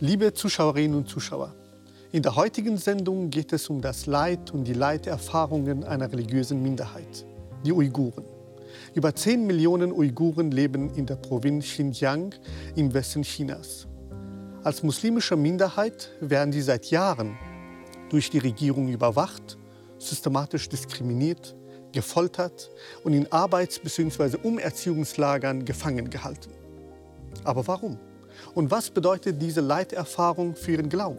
[0.00, 1.56] Liebe Zuschauerinnen und Zuschauer,
[2.12, 7.26] in der heutigen Sendung geht es um das Leid und die Leiterfahrungen einer religiösen Minderheit,
[7.66, 8.24] die Uiguren.
[8.94, 12.32] Über 10 Millionen Uiguren leben in der Provinz Xinjiang
[12.76, 13.88] im Westen Chinas.
[14.62, 17.36] Als muslimische Minderheit werden sie seit Jahren
[18.08, 19.58] durch die Regierung überwacht,
[19.98, 21.56] systematisch diskriminiert,
[21.90, 22.70] gefoltert
[23.02, 24.36] und in Arbeits- bzw.
[24.44, 26.52] Umerziehungslagern gefangen gehalten.
[27.42, 27.98] Aber warum?
[28.54, 31.18] Und was bedeutet diese Leiterfahrung für ihren Glauben?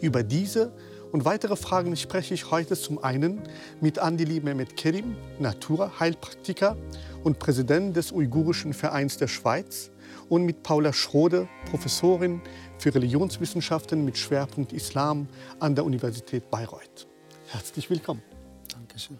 [0.00, 0.72] Über diese
[1.12, 3.42] und weitere Fragen spreche ich heute zum einen
[3.80, 6.76] mit Andili Mehmet Kerim, Naturheilpraktiker
[7.24, 9.90] und Präsident des Uigurischen Vereins der Schweiz
[10.28, 12.42] und mit Paula Schrode, Professorin
[12.78, 15.28] für Religionswissenschaften mit Schwerpunkt Islam
[15.60, 17.06] an der Universität Bayreuth.
[17.48, 18.22] Herzlich willkommen.
[18.70, 19.18] Dankeschön.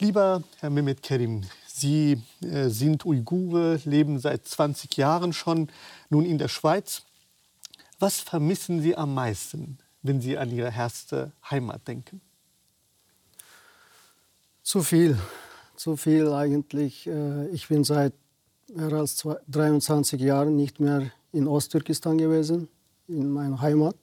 [0.00, 1.42] Lieber Herr Mehmet Kerim,
[1.82, 5.68] Sie äh, sind Uigure, leben seit 20 Jahren schon
[6.10, 7.02] nun in der Schweiz.
[7.98, 12.20] Was vermissen Sie am meisten, wenn Sie an Ihre erste Heimat denken?
[14.62, 15.18] Zu viel,
[15.74, 17.08] zu viel eigentlich.
[17.08, 18.12] Äh, ich bin seit
[18.72, 22.68] mehr als 23 Jahren nicht mehr in Osttürkistan gewesen,
[23.08, 23.96] in meiner Heimat.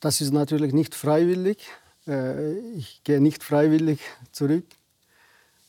[0.00, 1.58] Das ist natürlich nicht freiwillig.
[2.06, 4.00] Äh, ich gehe nicht freiwillig
[4.32, 4.64] zurück.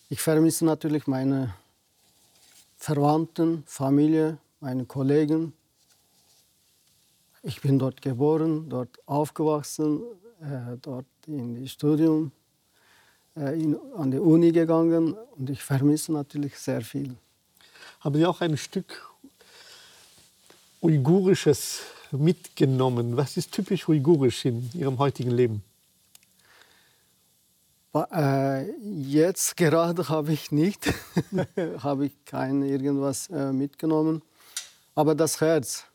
[0.10, 1.54] Ich vermisse natürlich meine
[2.78, 5.52] Verwandten, Familie, meine Kollegen,
[7.44, 10.02] ich bin dort geboren, dort aufgewachsen,
[10.42, 12.32] äh, dort in das Studium,
[13.36, 17.16] äh, in, an die Uni gegangen und ich vermisse natürlich sehr viel.
[18.00, 19.06] Haben Sie auch ein Stück
[20.82, 23.18] Uigurisches mitgenommen?
[23.18, 25.64] Was ist typisch uigurisch in Ihrem heutigen Leben?
[28.12, 30.94] Äh, jetzt gerade habe ich nicht,
[31.80, 34.22] habe ich kein irgendwas äh, mitgenommen.
[34.96, 35.86] Aber das Herz,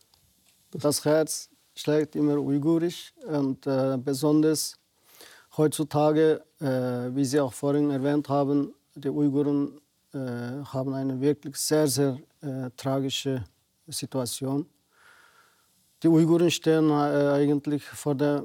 [0.70, 4.78] das Herz schlägt immer uigurisch und äh, besonders
[5.56, 9.80] heutzutage, äh, wie Sie auch vorhin erwähnt haben, die Uiguren
[10.12, 13.44] äh, haben eine wirklich sehr, sehr äh, tragische
[13.86, 14.66] Situation.
[16.02, 18.44] Die Uiguren stehen eigentlich vor der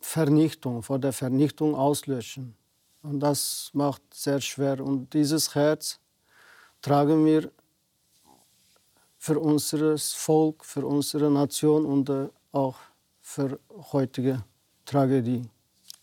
[0.00, 2.54] Vernichtung, vor der Vernichtung auslöschen.
[3.02, 4.80] Und das macht sehr schwer.
[4.80, 5.98] Und dieses Herz
[6.80, 7.50] tragen wir
[9.18, 12.76] für unser Volk, für unsere Nation und äh, auch
[13.20, 13.58] für
[13.92, 14.42] heutige
[14.84, 15.48] Tragödie.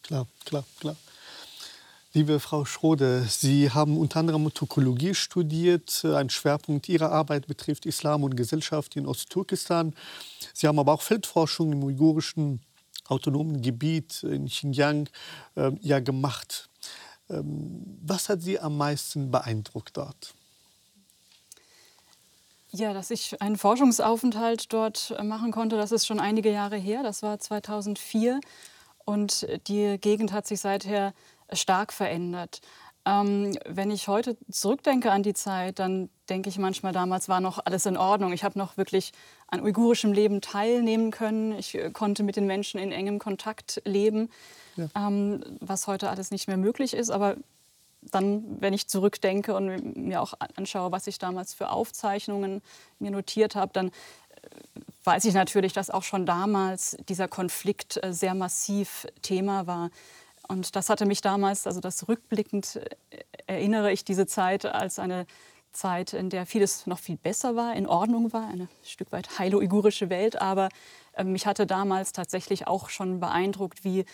[0.04, 0.96] Klar, klar, klar.
[2.14, 6.04] Liebe Frau Schrode, Sie haben unter anderem Türkologie studiert.
[6.04, 9.94] Ein Schwerpunkt Ihrer Arbeit betrifft Islam und Gesellschaft in Ostturkestan.
[10.54, 12.62] Sie haben aber auch Feldforschung im uigurischen
[13.08, 15.08] autonomen Gebiet in Xinjiang
[15.56, 16.69] äh, ja, gemacht.
[17.30, 20.34] Ähm, was hat Sie am meisten beeindruckt dort?
[22.72, 27.02] Ja, dass ich einen Forschungsaufenthalt dort machen konnte, das ist schon einige Jahre her.
[27.02, 28.40] Das war 2004
[29.06, 31.14] und die Gegend hat sich seither
[31.52, 32.62] stark verändert.
[33.10, 37.60] Ähm, wenn ich heute zurückdenke an die Zeit, dann denke ich manchmal, damals war noch
[37.66, 38.34] alles in Ordnung.
[38.34, 39.14] Ich habe noch wirklich
[39.48, 41.54] an uigurischem Leben teilnehmen können.
[41.54, 44.30] Ich äh, konnte mit den Menschen in engem Kontakt leben,
[44.76, 44.90] ja.
[44.96, 47.10] ähm, was heute alles nicht mehr möglich ist.
[47.10, 47.36] Aber
[48.02, 52.62] dann, wenn ich zurückdenke und mir auch anschaue, was ich damals für Aufzeichnungen
[53.00, 53.92] mir notiert habe, dann äh,
[55.04, 59.90] weiß ich natürlich, dass auch schon damals dieser Konflikt äh, sehr massiv Thema war.
[60.50, 65.26] Und das hatte mich damals, also das rückblickend äh, erinnere ich diese Zeit als eine
[65.72, 69.58] Zeit, in der vieles noch viel besser war, in Ordnung war, eine Stück weit heile
[69.58, 70.42] uigurische Welt.
[70.42, 70.70] Aber
[71.24, 74.06] mich hatte damals tatsächlich auch schon beeindruckt, wie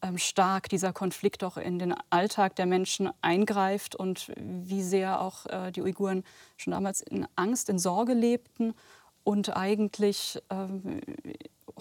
[0.00, 5.46] ähm, stark dieser Konflikt auch in den Alltag der Menschen eingreift und wie sehr auch
[5.46, 6.22] äh, die Uiguren
[6.56, 8.74] schon damals in Angst, in Sorge lebten
[9.24, 11.00] und eigentlich ähm,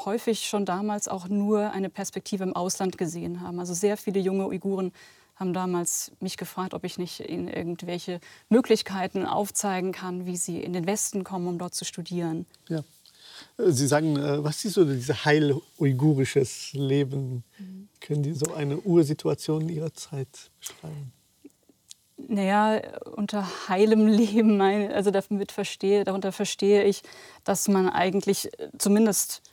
[0.06, 3.60] häufig schon damals auch nur eine Perspektive im Ausland gesehen haben.
[3.60, 4.92] Also sehr viele junge Uiguren
[5.36, 10.74] haben damals mich gefragt, ob ich nicht ihnen irgendwelche Möglichkeiten aufzeigen kann, wie sie in
[10.74, 12.46] den Westen kommen, um dort zu studieren.
[12.70, 12.84] Ja.
[13.58, 17.44] Sie sagen, äh, was ist so dieses heil-uigurisches Leben?
[18.00, 21.12] Können Sie so eine Ursituation Ihrer Zeit beschreiben?
[22.18, 22.82] Naja,
[23.16, 27.04] unter heilem Leben, also damit verstehe, darunter verstehe ich,
[27.44, 29.44] dass man eigentlich äh, zumindest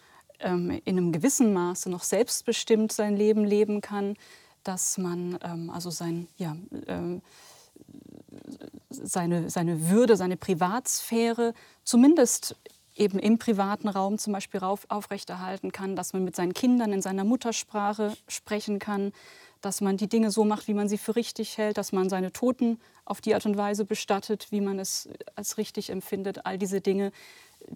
[0.44, 4.16] ähm, in einem gewissen Maße noch selbstbestimmt sein Leben leben kann,
[4.62, 6.56] dass man ähm, also sein, ja,
[6.86, 7.22] ähm,
[8.90, 11.54] seine, seine Würde, seine Privatsphäre
[11.84, 12.56] zumindest
[12.96, 17.02] eben im privaten Raum zum Beispiel auf, aufrechterhalten kann, dass man mit seinen Kindern in
[17.02, 19.12] seiner Muttersprache sprechen kann,
[19.60, 22.32] dass man die Dinge so macht, wie man sie für richtig hält, dass man seine
[22.32, 26.46] Toten auf die Art und Weise bestattet, wie man es als richtig empfindet.
[26.46, 27.12] All diese Dinge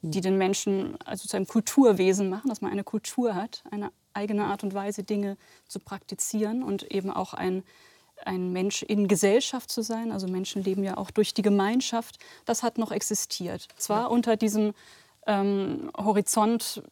[0.03, 4.45] die den Menschen also zu einem Kulturwesen machen, dass man eine Kultur hat, eine eigene
[4.45, 5.37] Art und Weise, Dinge
[5.69, 7.63] zu praktizieren und eben auch ein,
[8.25, 10.13] ein Mensch in Gesellschaft zu sein.
[10.13, 12.19] Also Menschen leben ja auch durch die Gemeinschaft.
[12.45, 13.69] Das hat noch existiert.
[13.77, 14.75] Zwar unter diesem
[15.27, 16.83] ähm, Horizont,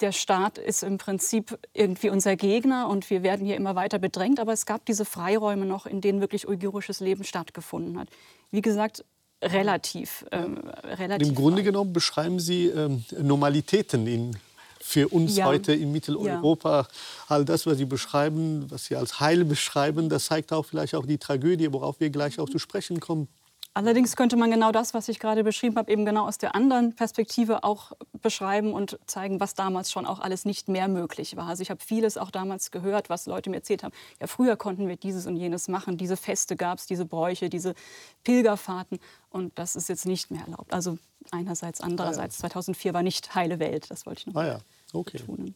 [0.00, 4.40] der Staat ist im Prinzip irgendwie unser Gegner und wir werden hier immer weiter bedrängt,
[4.40, 8.08] aber es gab diese Freiräume noch, in denen wirklich uigurisches Leben stattgefunden hat.
[8.50, 9.04] Wie gesagt,
[9.44, 10.24] relativ.
[10.32, 14.36] Ähm, relativ Im Grunde genommen beschreiben Sie ähm, Normalitäten in
[14.80, 15.46] für uns ja.
[15.46, 16.80] heute in Mitteleuropa.
[16.82, 16.88] Ja.
[17.28, 21.06] All das, was Sie beschreiben, was Sie als Heil beschreiben, das zeigt auch vielleicht auch
[21.06, 23.28] die Tragödie, worauf wir gleich auch zu sprechen kommen.
[23.76, 26.94] Allerdings könnte man genau das, was ich gerade beschrieben habe, eben genau aus der anderen
[26.94, 27.90] Perspektive auch
[28.22, 31.48] beschreiben und zeigen, was damals schon auch alles nicht mehr möglich war.
[31.48, 33.92] Also ich habe vieles auch damals gehört, was Leute mir erzählt haben.
[34.20, 37.74] Ja, früher konnten wir dieses und jenes machen, diese Feste gab es, diese Bräuche, diese
[38.22, 39.00] Pilgerfahrten
[39.30, 40.72] und das ist jetzt nicht mehr erlaubt.
[40.72, 40.96] Also
[41.32, 42.50] einerseits, andererseits, ah ja.
[42.50, 44.58] 2004 war nicht heile Welt, das wollte ich noch ah ja.
[44.92, 45.18] okay.
[45.18, 45.52] betonen.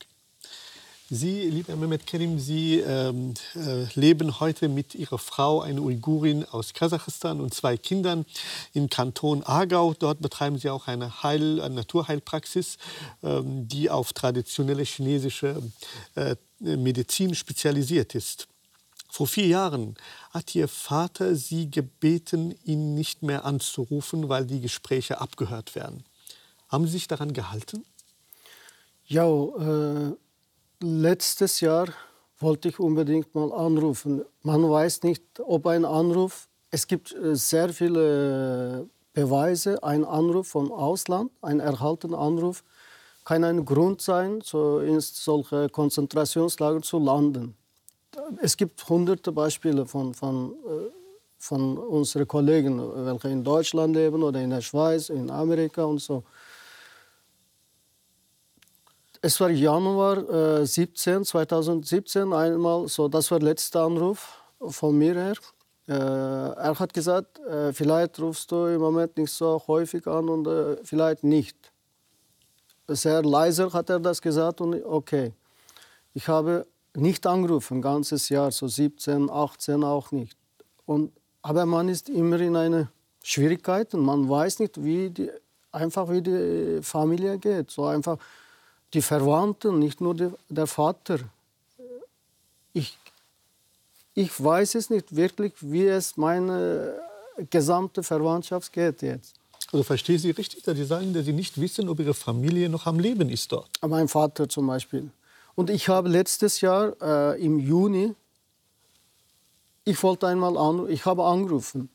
[1.11, 6.75] Sie, lieber Mehmet Kerim, Sie ähm, äh, leben heute mit Ihrer Frau, eine Uigurin aus
[6.75, 8.27] Kasachstan und zwei Kindern
[8.75, 9.95] im Kanton Aargau.
[9.99, 12.77] Dort betreiben Sie auch eine, Heil-, eine Naturheilpraxis,
[13.23, 15.63] ähm, die auf traditionelle chinesische
[16.15, 18.47] äh, Medizin spezialisiert ist.
[19.11, 19.95] Vor vier Jahren
[20.31, 26.05] hat Ihr Vater Sie gebeten, ihn nicht mehr anzurufen, weil die Gespräche abgehört werden.
[26.69, 27.87] Haben Sie sich daran gehalten?
[29.07, 30.15] Ja, äh
[30.81, 31.89] letztes Jahr
[32.39, 34.25] wollte ich unbedingt mal anrufen.
[34.43, 40.71] Man weiß nicht, ob ein Anruf, es gibt äh, sehr viele Beweise, ein Anruf vom
[40.71, 42.63] Ausland, ein erhaltener Anruf,
[43.25, 47.57] kann ein Grund sein, so in solche Konzentrationslager zu landen.
[48.41, 50.91] Es gibt hunderte Beispiele von, von, äh,
[51.39, 56.23] von unseren Kollegen, welche in Deutschland leben oder in der Schweiz, in Amerika und so.
[59.21, 65.15] Es war Januar äh, 17, 2017 einmal, so das war der letzte Anruf von mir
[65.15, 65.35] her.
[65.89, 70.47] Äh, er hat gesagt, äh, vielleicht rufst du im Moment nicht so häufig an und
[70.47, 71.57] äh, vielleicht nicht.
[72.87, 75.33] Sehr leise hat er das gesagt und okay.
[76.15, 80.37] Ich habe nicht angerufen, ein ganzes Jahr, so 17, 18 auch nicht.
[80.87, 81.13] Und,
[81.43, 82.89] aber man ist immer in einer
[83.23, 85.31] Schwierigkeit und man weiß nicht, wie die,
[85.73, 87.71] einfach wie die Familie geht.
[87.71, 88.19] So einfach,
[88.95, 91.19] die Verwandten, nicht nur die, der Vater.
[92.73, 92.97] Ich,
[94.15, 96.95] ich weiß es nicht wirklich, wie es meine
[97.51, 99.35] gesamte Verwandtschaft geht jetzt.
[99.71, 102.87] Also verstehe Sie richtig, dass Sie sagen, dass Sie nicht wissen, ob Ihre Familie noch
[102.87, 103.69] am Leben ist dort?
[103.87, 105.11] Mein Vater zum Beispiel.
[105.55, 108.15] Und ich habe letztes Jahr äh, im Juni,
[109.85, 111.91] ich wollte einmal an, ich habe angerufen,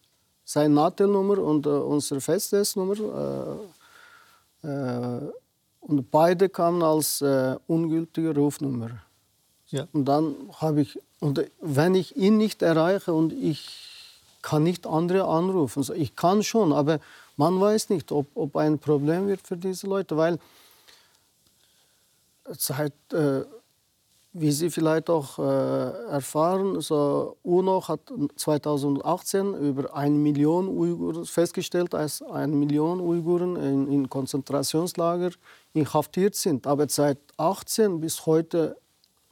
[0.46, 3.60] seine Nadelnummer und äh, unsere Festnetznummer.
[4.64, 5.32] Äh, äh
[5.84, 9.02] und beide kamen als äh, ungültige Rufnummer.
[9.68, 9.88] Ja.
[9.92, 13.70] Und dann habe ich, und wenn ich ihn nicht erreiche und ich
[14.42, 17.00] kann nicht andere anrufen, ich kann schon, aber
[17.38, 20.40] man weiß nicht, ob, ob ein Problem wird für diese Leute, weil
[22.50, 23.42] seit äh,
[24.34, 25.42] wie Sie vielleicht auch äh,
[26.10, 28.02] erfahren, so UNO hat
[28.36, 35.30] 2018 über eine Million Uiguren festgestellt, dass eine Million Uiguren in, in Konzentrationslager
[35.74, 36.66] inhaftiert sind.
[36.66, 38.76] Aber seit 18 bis heute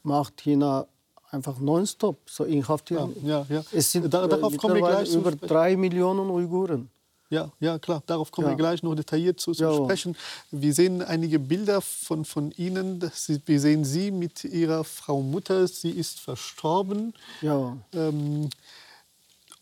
[0.04, 0.86] macht China
[1.32, 3.10] einfach nonstop so inhaftiert.
[3.24, 3.64] Ja, ja, ja.
[3.72, 6.90] Es sind da, darauf kommen wir gleich über drei Millionen Uiguren.
[7.32, 8.52] Ja, ja, klar, darauf kommen ja.
[8.52, 10.18] wir gleich noch detailliert zu, zu sprechen.
[10.52, 13.02] Wir sehen einige Bilder von, von Ihnen.
[13.46, 15.66] wir sehen Sie mit Ihrer Frau Mutter.
[15.66, 17.14] Sie ist verstorben.
[17.42, 17.78] Ja.
[17.94, 18.50] Ähm,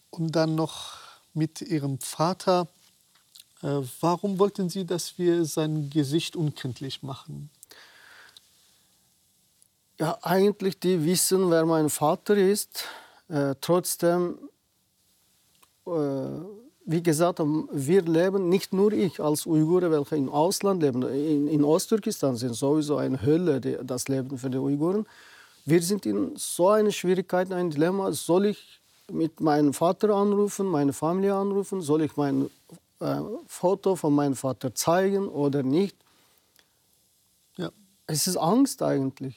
[0.09, 0.93] und dann noch
[1.35, 2.67] mit Ihrem Vater.
[3.61, 7.51] Äh, warum wollten Sie, dass wir sein Gesicht unkenntlich machen?
[9.99, 12.85] Ja, eigentlich die wissen, wer mein Vater ist.
[13.27, 14.39] Äh, trotzdem
[15.85, 16.58] äh,
[16.91, 21.63] wie gesagt, wir leben, nicht nur ich als Uigure, welche im Ausland leben, in, in
[21.63, 25.05] Osttürkistan sind sowieso eine Hölle, die, das Leben für die Uiguren.
[25.65, 28.12] Wir sind in so einer Schwierigkeit, ein Dilemma.
[28.12, 28.81] Soll ich
[29.12, 31.84] mit meinem Vater anrufen, meine Familie anrufen?
[31.84, 32.50] Soll ich mein
[33.01, 35.96] äh, Foto von meinem Vater zeigen oder nicht?
[37.55, 37.69] Ja.
[38.08, 39.36] Es ist Angst eigentlich,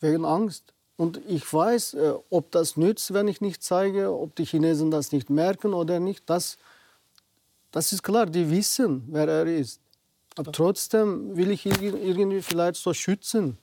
[0.00, 0.64] wegen Angst.
[0.96, 5.12] Und ich weiß, äh, ob das nützt, wenn ich nicht zeige, ob die Chinesen das
[5.12, 6.28] nicht merken oder nicht.
[6.28, 6.58] Das
[7.70, 9.80] das ist klar, die wissen, wer er ist.
[10.36, 13.58] Aber trotzdem will ich ihn irgendwie vielleicht so schützen.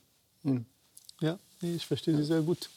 [1.20, 2.68] Ja, ich verstehe Sie sehr gut.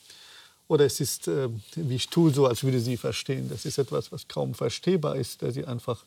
[0.69, 3.49] Oder es ist, äh, wie ich tue, so, als würde sie verstehen.
[3.49, 6.05] Das ist etwas, was kaum verstehbar ist, dass sie einfach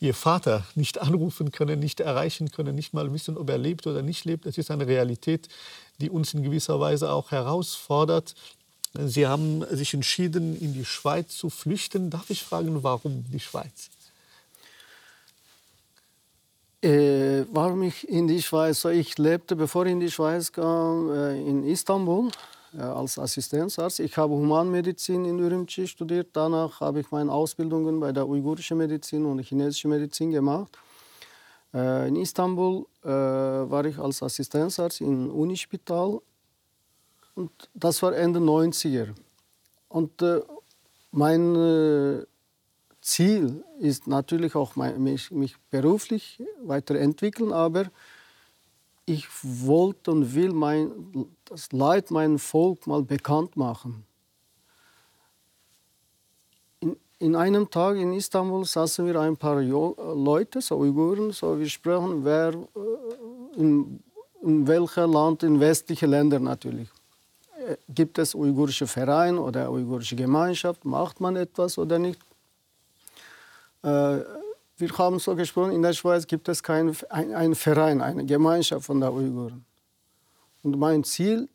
[0.00, 4.02] ihr Vater nicht anrufen können, nicht erreichen können, nicht mal wissen, ob er lebt oder
[4.02, 4.44] nicht lebt.
[4.44, 5.48] Das ist eine Realität,
[5.98, 8.34] die uns in gewisser Weise auch herausfordert.
[8.92, 12.10] Sie haben sich entschieden, in die Schweiz zu flüchten.
[12.10, 13.88] Darf ich fragen, warum die Schweiz?
[16.82, 18.84] Äh, warum ich in die Schweiz?
[18.86, 22.28] Ich lebte, bevor ich in die Schweiz kam, äh, in Istanbul
[22.74, 24.00] äh, als Assistenzarzt.
[24.00, 26.30] Ich habe Humanmedizin in Ürümqi studiert.
[26.32, 30.76] Danach habe ich meine Ausbildungen bei der uigurischen Medizin und chinesischen Medizin gemacht.
[31.72, 36.20] Äh, in Istanbul war ich als Assistenzarzt im Unispital.
[37.34, 39.08] Und das war Ende 90er.
[39.88, 40.24] Und
[41.10, 42.24] mein
[43.02, 47.90] Ziel ist natürlich auch mich, mich beruflich weiterentwickeln, aber
[49.04, 54.04] ich wollte und will mein, das Leid meinem Volk mal bekannt machen.
[56.78, 61.58] In, in einem Tag in Istanbul saßen wir ein paar jo Leute, so Uiguren, so
[61.58, 64.00] wir sprachen, wer äh, in,
[64.42, 66.88] in welcher Land, in westlichen Ländern natürlich.
[67.66, 70.84] Äh, gibt es uigurische Vereine oder uigurische Gemeinschaft?
[70.84, 72.20] Macht man etwas oder nicht?
[73.82, 74.20] Äh,
[74.76, 79.00] wir haben so gesprochen, in der Schweiz gibt es keinen ein, Verein, eine Gemeinschaft von
[79.00, 79.64] der Uiguren.
[80.62, 81.48] Und mein Ziel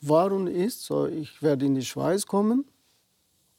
[0.00, 2.64] war und ist, so, ich werde in die Schweiz kommen.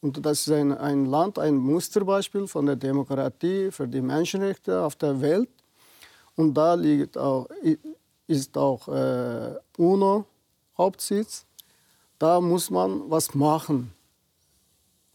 [0.02, 4.96] Und das ist ein, ein Land, ein Musterbeispiel von der Demokratie, für die Menschenrechte auf
[4.96, 5.50] der Welt.
[6.36, 7.48] Und da liegt auch,
[8.28, 11.46] ist auch äh, UNO-Hauptsitz.
[12.18, 13.94] Da muss man was machen.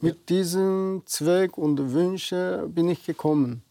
[0.07, 3.63] Mit diesem Zweck und Wünsche bin ich gekommen.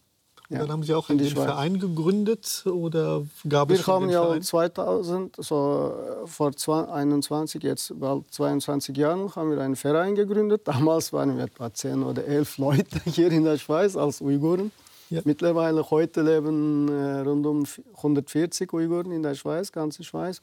[0.48, 0.60] Ja.
[0.60, 5.36] Dann haben Sie auch einen Verein gegründet oder gab Wir es schon haben ja 2000,
[5.38, 5.92] so
[6.24, 6.52] äh, vor
[6.92, 10.62] 21, jetzt bald 22 Jahren, haben wir einen Verein gegründet.
[10.64, 14.70] Damals waren wir etwa 10 oder 11 Leute hier in der Schweiz als Uiguren.
[15.10, 15.20] Ja.
[15.24, 17.64] Mittlerweile heute leben äh, rund um
[17.96, 20.42] 140 Uiguren in der Schweiz, ganze Schweiz.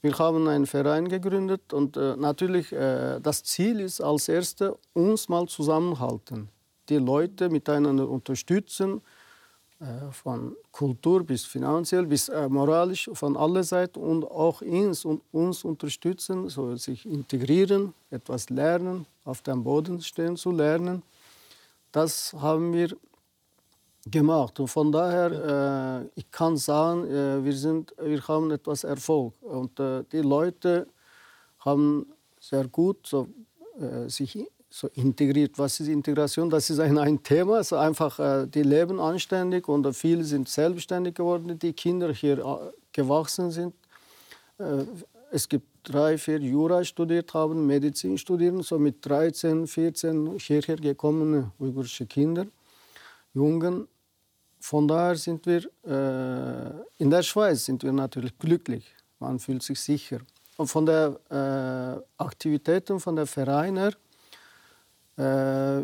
[0.00, 5.28] Wir haben einen Verein gegründet und äh, natürlich äh, das Ziel ist als erstes, uns
[5.28, 6.48] mal zusammenhalten,
[6.88, 9.02] die Leute miteinander unterstützen,
[9.80, 15.22] äh, von Kultur bis finanziell bis äh, moralisch von aller Seiten und auch uns, und
[15.30, 21.04] uns unterstützen, so sich integrieren, etwas lernen, auf dem Boden stehen zu lernen.
[21.92, 22.96] Das haben wir
[24.10, 24.58] gemacht.
[24.60, 29.34] Und von daher, äh, ich kann sagen, äh, wir, sind, wir haben etwas Erfolg.
[29.42, 30.86] Und äh, die Leute
[31.60, 32.06] haben
[32.40, 33.28] sehr gut so,
[33.78, 34.38] äh, sich
[34.70, 35.58] so integriert.
[35.58, 36.50] Was ist Integration?
[36.50, 37.56] Das ist ein, ein Thema.
[37.56, 42.72] Also einfach, äh, die leben anständig und viele sind selbstständig geworden, die Kinder hier äh,
[42.92, 43.74] gewachsen sind.
[45.30, 51.52] es gibt drei, vier Jura studiert haben, Medizin studieren, so mit 13, 14 hierher gekommene
[51.60, 52.46] uigurische Kinder,
[53.34, 53.86] Jungen
[54.60, 58.84] von daher sind wir äh, in der Schweiz sind wir natürlich glücklich.
[59.18, 60.18] Man fühlt sich sicher.
[60.56, 63.92] Und von den äh, Aktivitäten von der Vereine,
[65.16, 65.82] äh,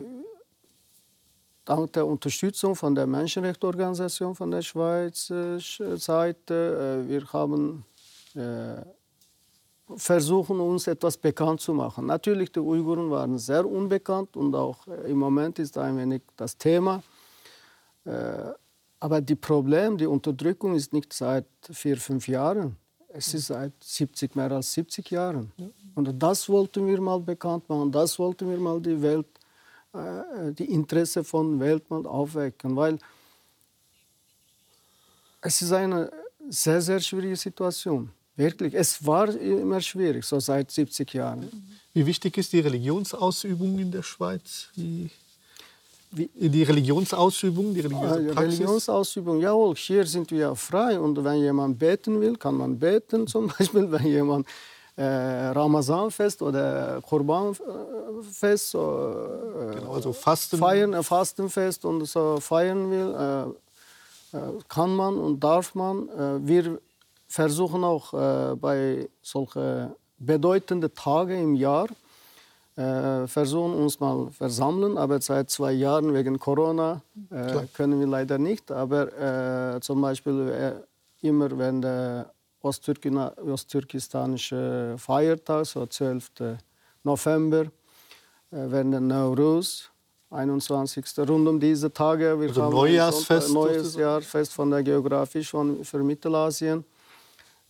[1.64, 7.84] dank der Unterstützung von der Menschenrechtsorganisation von der Schweiz äh, Seite, äh, wir haben
[8.34, 8.82] äh,
[9.96, 12.06] versuchen uns etwas bekannt zu machen.
[12.06, 17.02] Natürlich die Uiguren waren sehr unbekannt und auch im Moment ist ein wenig das Thema.
[19.04, 22.75] Aber die Problem, die Unterdrückung ist nicht seit vier, fünf Jahren.
[23.08, 25.52] Es ist seit 70, mehr als 70 Jahren.
[25.94, 27.92] Und das wollten wir mal bekannt machen.
[27.92, 29.26] Das wollten wir mal die Welt,
[29.92, 32.75] äh, die Interesse von der Welt mal aufwecken.
[32.76, 32.99] Weil
[35.42, 36.11] es ist eine
[36.49, 38.11] sehr, sehr schwierige Situation.
[38.37, 38.73] Wirklich.
[38.73, 41.50] Es war immer schwierig, so seit 70 Jahren.
[41.92, 44.70] Wie wichtig ist die Religionsausübung in der Schweiz?
[44.76, 45.11] Wie,
[46.14, 48.38] die Religionsausübung, die religiöse ah, Praxis?
[48.38, 53.49] Religionsausübung, jawohl, hier sind wir frei und wenn jemand beten will, kann man beten zum
[53.49, 54.47] Beispiel, wenn jemand
[54.97, 59.14] äh, Ramazanfest oder Kurbanfest so,
[59.71, 60.59] äh, genau, also Fasten.
[60.59, 63.14] feiern, äh, Fastenfest und so feiern will,
[64.33, 66.09] äh, äh, kann man und darf man.
[66.09, 66.80] Äh, wir
[67.26, 68.12] versuchen auch
[68.59, 71.88] bei solchen bedeutenden Tagen im Jahr,
[72.76, 78.38] äh, versuchen uns mal versammeln, aber seit zwei Jahren wegen Corona äh, können wir leider
[78.38, 78.70] nicht.
[78.70, 80.74] Aber äh, zum Beispiel äh,
[81.26, 82.30] immer wenn der
[82.62, 86.30] osttürkistanische Feiertag, so 12.
[87.02, 87.68] November, äh,
[88.50, 89.90] wenn der Nauruz,
[90.30, 91.04] 21.
[91.28, 92.40] rund um diese Tage.
[92.40, 93.52] Wir also haben Neujahrsfest.
[93.52, 96.84] Neues Jahrfest von der Geografie schon für Mittelasien.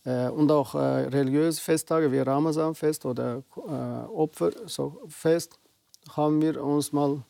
[0.05, 5.59] Äh, und auch äh, religiöse Festtage wie Ramazanfest oder äh, Opferfest
[6.11, 7.23] haben wir uns mal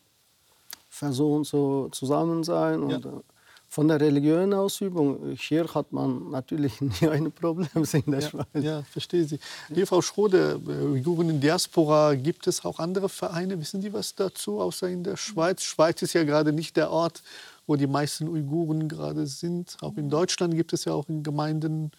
[0.90, 2.82] versucht, so zusammen sein.
[2.82, 2.98] Und, ja.
[2.98, 3.22] Äh,
[3.68, 8.46] von der religiösen Ausübung, hier hat man natürlich nie ein Problem in der ja, Schweiz.
[8.54, 9.40] Ja, verstehe Sie.
[9.68, 13.58] Liebe Frau Schrode, äh, Uiguren in Diaspora, gibt es auch andere Vereine?
[13.60, 15.62] Wissen Sie was dazu, außer in der Schweiz?
[15.62, 17.22] Schweiz ist ja gerade nicht der Ort,
[17.66, 19.76] wo die meisten Uiguren gerade sind.
[19.80, 21.90] Auch in Deutschland gibt es ja auch in Gemeinden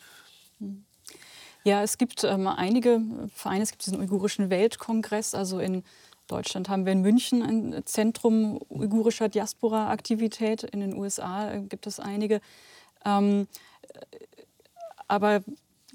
[1.63, 3.01] ja, es gibt ähm, einige
[3.33, 3.63] Vereine.
[3.63, 5.33] Es gibt diesen uigurischen Weltkongress.
[5.33, 5.83] Also in
[6.27, 10.63] Deutschland haben wir in München ein Zentrum uigurischer Diaspora-Aktivität.
[10.63, 12.41] In den USA äh, gibt es einige.
[13.05, 13.47] Ähm,
[15.07, 15.41] aber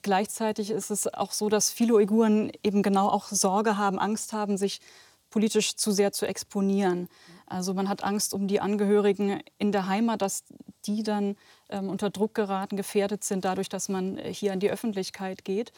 [0.02, 4.56] gleichzeitig ist es auch so, dass viele Uiguren eben genau auch Sorge haben, Angst haben,
[4.56, 4.80] sich
[5.30, 7.08] politisch zu sehr zu exponieren.
[7.46, 10.44] Also man hat Angst um die Angehörigen in der Heimat, dass
[10.86, 11.36] die dann
[11.72, 15.72] ähm, unter Druck geraten, gefährdet sind, dadurch, dass man äh, hier an die Öffentlichkeit geht.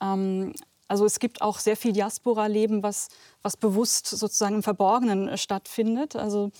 [0.00, 0.54] Ähm,
[0.88, 3.08] also es gibt auch sehr viel Diaspora-Leben, was,
[3.42, 6.16] was bewusst sozusagen im Verborgenen äh, stattfindet.
[6.16, 6.50] Also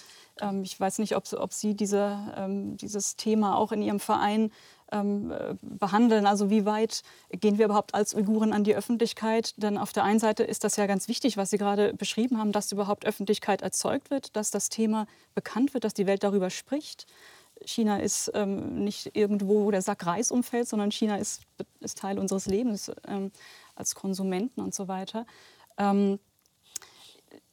[0.40, 4.50] ähm, ich weiß nicht, ob, ob Sie diese, ähm, dieses Thema auch in Ihrem Verein
[4.92, 6.26] ähm, äh, behandeln.
[6.26, 9.54] Also wie weit gehen wir überhaupt als Uiguren an die Öffentlichkeit?
[9.62, 12.52] Denn auf der einen Seite ist das ja ganz wichtig, was Sie gerade beschrieben haben,
[12.52, 17.06] dass überhaupt Öffentlichkeit erzeugt wird, dass das Thema bekannt wird, dass die Welt darüber spricht.
[17.66, 21.42] China ist ähm, nicht irgendwo, wo der Sack Reis umfällt, sondern China ist,
[21.80, 23.30] ist Teil unseres Lebens ähm,
[23.74, 25.26] als Konsumenten und so weiter.
[25.78, 26.18] Ähm,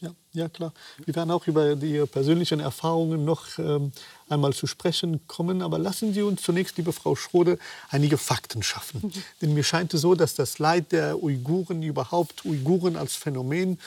[0.00, 0.72] Ja, ja, klar.
[1.04, 3.92] Wir werden auch über die persönlichen Erfahrungen noch ähm,
[4.28, 5.62] einmal zu sprechen kommen.
[5.62, 7.56] Aber lassen Sie uns zunächst, liebe Frau Schrode,
[7.88, 9.00] einige Fakten schaffen.
[9.04, 9.12] Mhm.
[9.40, 13.78] Denn mir scheint es so, dass das Leid der Uiguren, überhaupt Uiguren als Phänomen,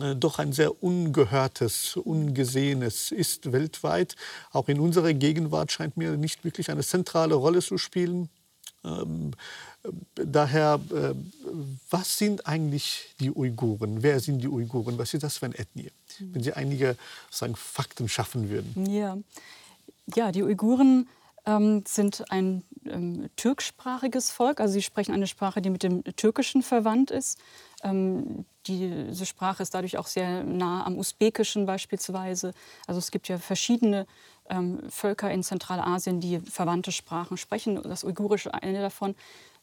[0.00, 4.16] äh, doch ein sehr ungehörtes, ungesehenes ist weltweit.
[4.52, 8.28] Auch in unserer Gegenwart scheint mir nicht wirklich eine zentrale Rolle zu spielen.
[8.84, 9.32] Ähm,
[10.14, 11.14] daher, äh,
[11.90, 14.02] was sind eigentlich die Uiguren?
[14.02, 14.98] Wer sind die Uiguren?
[14.98, 15.90] Was ist das für eine Ethnie?
[16.18, 16.96] Wenn Sie einige
[17.30, 18.90] sagen, Fakten schaffen würden.
[18.90, 19.18] Ja,
[20.14, 21.08] ja die Uiguren
[21.46, 24.60] ähm, sind ein ähm, türksprachiges Volk.
[24.60, 27.38] Also sie sprechen eine Sprache, die mit dem Türkischen verwandt ist.
[27.82, 32.52] Ähm, diese Sprache ist dadurch auch sehr nah am Usbekischen beispielsweise.
[32.86, 34.06] Also es gibt ja verschiedene
[34.48, 37.80] ähm, Völker in Zentralasien, die verwandte Sprachen sprechen.
[37.82, 39.14] Das Uigurische eine davon.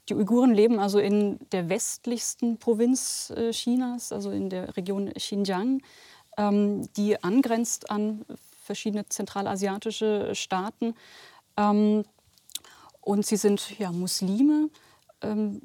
[0.10, 5.82] Die Uiguren leben also in der westlichsten Provinz äh, Chinas, also in der Region Xinjiang,
[6.38, 8.26] ähm, die angrenzt an
[8.64, 10.96] verschiedene zentralasiatische Staaten.
[11.58, 12.04] Ähm,
[13.02, 14.70] und sie sind ja Muslime,
[15.22, 15.62] ähm,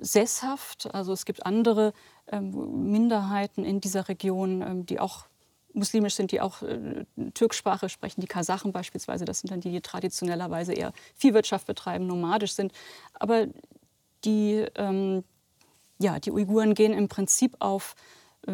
[0.00, 0.94] sesshaft.
[0.94, 1.92] Also es gibt andere
[2.28, 5.26] ähm, Minderheiten in dieser Region, ähm, die auch
[5.72, 7.04] muslimisch sind, die auch äh,
[7.34, 9.24] Türksprache sprechen, die Kasachen beispielsweise.
[9.24, 12.72] Das sind dann die, die traditionellerweise eher Viehwirtschaft betreiben, nomadisch sind.
[13.14, 13.46] Aber
[14.24, 15.22] die, ähm,
[15.98, 17.94] ja, die Uiguren gehen im Prinzip auf
[18.46, 18.52] äh,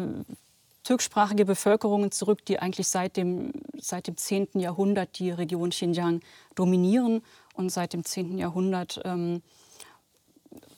[0.83, 4.49] türksprachige Bevölkerungen zurück, die eigentlich seit dem, seit dem 10.
[4.55, 6.19] Jahrhundert die Region Xinjiang
[6.55, 7.21] dominieren
[7.53, 8.37] und seit dem 10.
[8.37, 9.41] Jahrhundert ähm,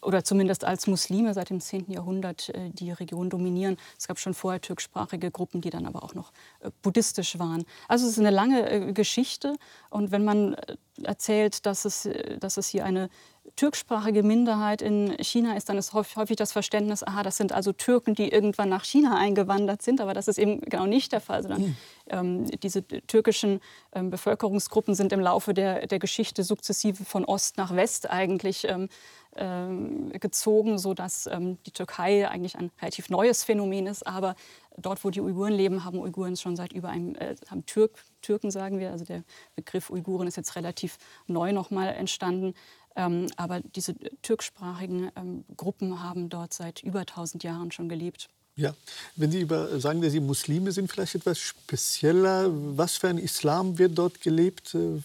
[0.02, 1.92] oder zumindest als Muslime seit dem 10.
[1.92, 3.78] Jahrhundert äh, die Region dominieren.
[3.98, 7.66] Es gab schon vorher türksprachige Gruppen, die dann aber auch noch äh, buddhistisch waren.
[7.88, 9.56] Also es ist eine lange äh, Geschichte.
[9.90, 10.56] Und wenn man
[11.04, 12.08] erzählt, dass es,
[12.40, 13.10] dass es hier eine
[13.56, 18.14] türksprachige Minderheit in China ist, dann ist häufig das Verständnis, aha, das sind also Türken,
[18.14, 20.02] die irgendwann nach China eingewandert sind.
[20.02, 21.76] Aber das ist eben genau nicht der Fall, sondern mhm.
[22.10, 23.62] ähm, diese türkischen
[23.94, 28.90] ähm, Bevölkerungsgruppen sind im Laufe der, der Geschichte sukzessive von Ost nach West eigentlich ähm,
[29.38, 34.06] ähm, gezogen, sodass ähm, die Türkei eigentlich ein relativ neues Phänomen ist.
[34.06, 34.36] Aber
[34.78, 38.52] dort, wo die Uiguren leben, haben Uiguren schon seit über einem, äh, haben Türk, Türken
[38.52, 39.24] sagen wir, also der
[39.56, 42.54] Begriff Uiguren ist jetzt relativ neu nochmal entstanden.
[42.96, 48.30] Ähm, aber diese türksprachigen ähm, Gruppen haben dort seit über 1000 Jahren schon gelebt.
[48.58, 48.74] Ja,
[49.18, 52.50] wenn Sie über, sagen, dass Sie Muslime sind, vielleicht etwas spezieller.
[52.78, 54.74] Was für ein Islam wird dort gelebt?
[54.76, 55.02] Äh,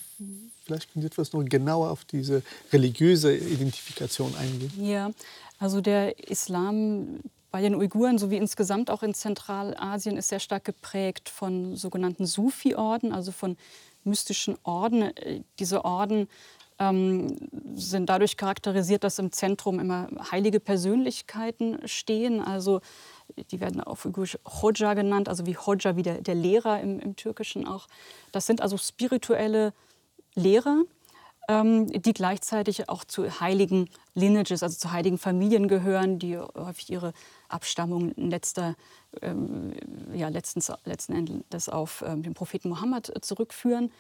[0.65, 4.73] vielleicht können Sie etwas noch genauer auf diese religiöse Identifikation eingehen.
[4.81, 5.11] Ja,
[5.59, 11.29] also der Islam bei den Uiguren sowie insgesamt auch in Zentralasien ist sehr stark geprägt
[11.29, 13.57] von sogenannten Sufi-Orden, also von
[14.05, 15.03] mystischen Orden.
[15.17, 16.29] Äh, diese Orden
[16.81, 17.37] ähm,
[17.75, 22.41] sind dadurch charakterisiert, dass im Zentrum immer heilige Persönlichkeiten stehen.
[22.41, 22.81] Also
[23.53, 27.15] die werden auf Uigurisch Hoja genannt, also wie Hoja, wie der, der Lehrer im, im
[27.15, 27.87] Türkischen auch.
[28.33, 29.73] Das sind also spirituelle
[30.35, 30.83] Lehrer,
[31.49, 37.13] ähm, die gleichzeitig auch zu heiligen Lineages, also zu heiligen Familien gehören, die häufig ihre
[37.49, 38.75] Abstammung letzter,
[39.21, 39.75] ähm,
[40.15, 43.93] ja, letztens, letzten Endes auf ähm, den Propheten Mohammed zurückführen.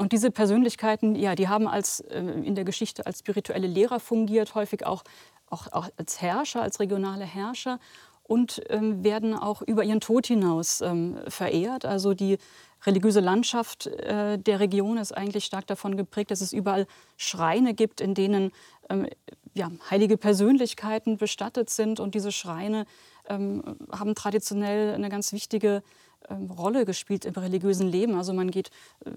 [0.00, 4.54] Und diese Persönlichkeiten, ja, die haben als, äh, in der Geschichte als spirituelle Lehrer fungiert,
[4.54, 5.04] häufig auch,
[5.50, 7.78] auch, auch als Herrscher, als regionale Herrscher
[8.22, 11.84] und ähm, werden auch über ihren Tod hinaus ähm, verehrt.
[11.84, 12.38] Also die
[12.86, 16.86] religiöse Landschaft äh, der Region ist eigentlich stark davon geprägt, dass es überall
[17.18, 18.52] Schreine gibt, in denen
[18.88, 19.06] ähm,
[19.52, 22.00] ja, heilige Persönlichkeiten bestattet sind.
[22.00, 22.86] Und diese Schreine
[23.28, 25.82] ähm, haben traditionell eine ganz wichtige
[26.28, 28.14] Rolle gespielt im religiösen Leben.
[28.14, 28.70] Also man geht,
[29.04, 29.10] äh,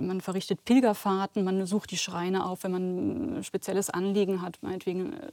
[0.00, 5.12] man verrichtet Pilgerfahrten, man sucht die Schreine auf, wenn man ein spezielles Anliegen hat, meinetwegen
[5.12, 5.30] äh,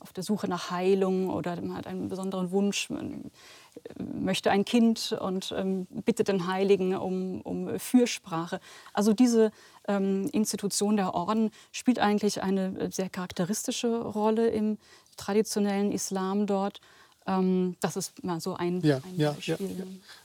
[0.00, 3.30] auf der Suche nach Heilung oder man hat einen besonderen Wunsch, man
[3.74, 8.60] äh, möchte ein Kind und ähm, bittet den Heiligen um, um Fürsprache.
[8.92, 9.50] Also diese
[9.86, 14.78] ähm, Institution der Orden spielt eigentlich eine sehr charakteristische Rolle im
[15.16, 16.80] traditionellen Islam dort.
[17.26, 19.56] Ähm, das ist mal so ein, ja, ein ja, Beispiel.
[19.78, 19.84] Ja.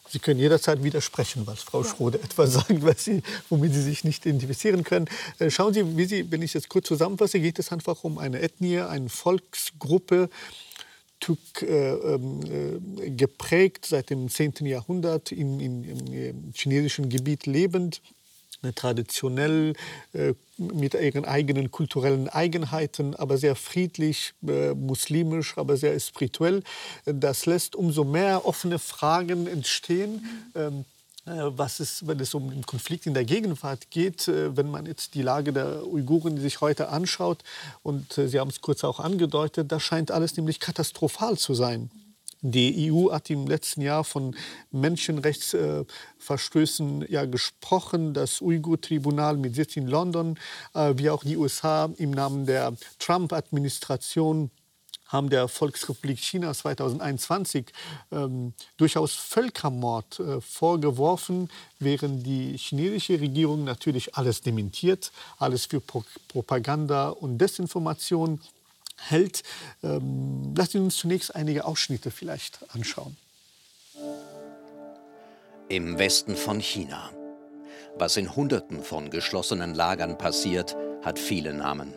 [0.09, 4.25] Sie können jederzeit widersprechen, was Frau Schrode etwas sagt, was Sie, womit Sie sich nicht
[4.25, 5.07] identifizieren können.
[5.39, 8.41] Äh, schauen Sie, wie Sie, wenn ich es kurz zusammenfasse, geht es einfach um eine
[8.41, 10.29] Ethnie, eine Volksgruppe,
[11.19, 12.79] Tuk, äh, äh,
[13.11, 14.65] geprägt seit dem 10.
[14.65, 18.01] Jahrhundert in, in, im chinesischen Gebiet lebend,
[18.75, 19.73] traditionell
[20.13, 26.63] äh, mit ihren eigenen kulturellen Eigenheiten, aber sehr friedlich, äh, muslimisch, aber sehr spirituell.
[27.05, 30.25] Das lässt umso mehr offene Fragen entstehen.
[30.53, 30.69] Äh,
[31.25, 35.21] was ist, wenn es um den Konflikt in der Gegenwart geht, wenn man jetzt die
[35.21, 37.43] Lage der Uiguren sich heute anschaut,
[37.83, 41.91] und Sie haben es kurz auch angedeutet, da scheint alles nämlich katastrophal zu sein.
[42.41, 44.33] Die EU hat im letzten Jahr von
[44.71, 48.13] Menschenrechtsverstößen ja gesprochen.
[48.13, 50.39] Das Uigur-Tribunal mit Sitz in London,
[50.73, 54.51] äh, wie auch die USA im Namen der Trump-Administration
[55.09, 57.73] haben der Volksrepublik China 2021
[58.11, 61.49] ähm, durchaus Völkermord äh, vorgeworfen,
[61.79, 68.39] während die chinesische Regierung natürlich alles dementiert, alles für Pro Propaganda und Desinformation
[69.07, 69.43] hält.
[69.83, 73.17] Ähm, Sie uns zunächst einige Ausschnitte vielleicht anschauen.
[75.67, 77.11] Im Westen von China.
[77.97, 81.93] Was in Hunderten von geschlossenen Lagern passiert, hat viele Namen.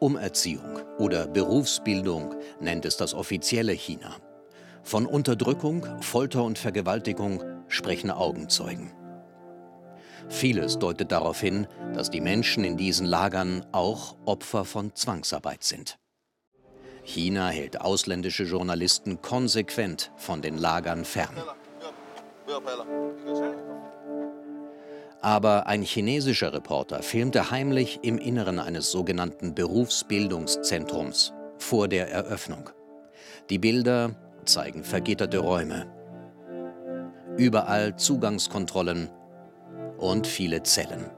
[0.00, 4.16] Umerziehung oder Berufsbildung nennt es das offizielle China.
[4.82, 8.92] Von Unterdrückung, Folter und Vergewaltigung sprechen Augenzeugen.
[10.28, 15.98] Vieles deutet darauf hin, dass die Menschen in diesen Lagern auch Opfer von Zwangsarbeit sind.
[17.06, 21.34] China hält ausländische Journalisten konsequent von den Lagern fern.
[25.20, 32.70] Aber ein chinesischer Reporter filmte heimlich im Inneren eines sogenannten Berufsbildungszentrums vor der Eröffnung.
[33.50, 34.10] Die Bilder
[34.44, 35.86] zeigen vergitterte Räume,
[37.36, 39.10] überall Zugangskontrollen
[39.98, 41.10] und viele Zellen.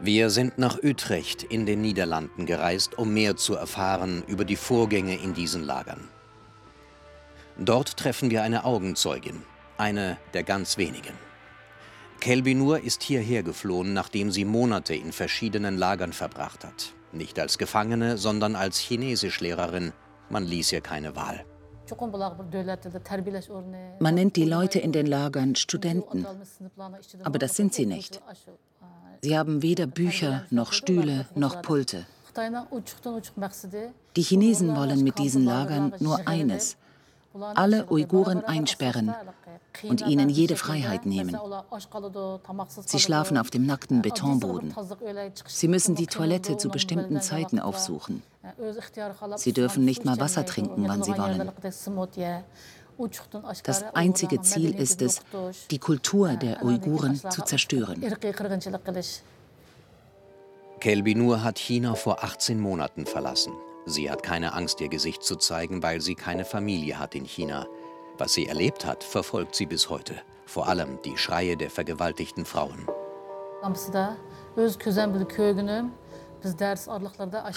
[0.00, 5.16] Wir sind nach Utrecht in den Niederlanden gereist, um mehr zu erfahren über die Vorgänge
[5.16, 6.08] in diesen Lagern.
[7.58, 9.42] Dort treffen wir eine Augenzeugin,
[9.76, 11.14] eine der ganz wenigen.
[12.20, 16.92] Kelbinur ist hierher geflohen, nachdem sie Monate in verschiedenen Lagern verbracht hat.
[17.12, 19.92] Nicht als Gefangene, sondern als Chinesischlehrerin.
[20.30, 21.44] Man ließ ihr keine Wahl.
[23.98, 26.26] Man nennt die Leute in den Lagern Studenten,
[27.24, 28.20] aber das sind sie nicht.
[29.22, 32.06] Sie haben weder Bücher noch Stühle noch Pulte.
[34.16, 36.76] Die Chinesen wollen mit diesen Lagern nur eines,
[37.54, 39.14] alle Uiguren einsperren
[39.82, 41.36] und ihnen jede Freiheit nehmen.
[42.86, 44.74] Sie schlafen auf dem nackten Betonboden.
[45.46, 48.22] Sie müssen die Toilette zu bestimmten Zeiten aufsuchen.
[49.36, 51.50] Sie dürfen nicht mal Wasser trinken, wann sie wollen.
[53.64, 55.20] Das einzige Ziel ist es,
[55.70, 58.02] die Kultur der Uiguren zu zerstören.
[60.80, 63.52] Kelbinur hat China vor 18 Monaten verlassen.
[63.86, 67.66] Sie hat keine Angst, ihr Gesicht zu zeigen, weil sie keine Familie hat in China.
[68.18, 70.14] Was sie erlebt hat, verfolgt sie bis heute.
[70.46, 72.86] Vor allem die Schreie der vergewaltigten Frauen.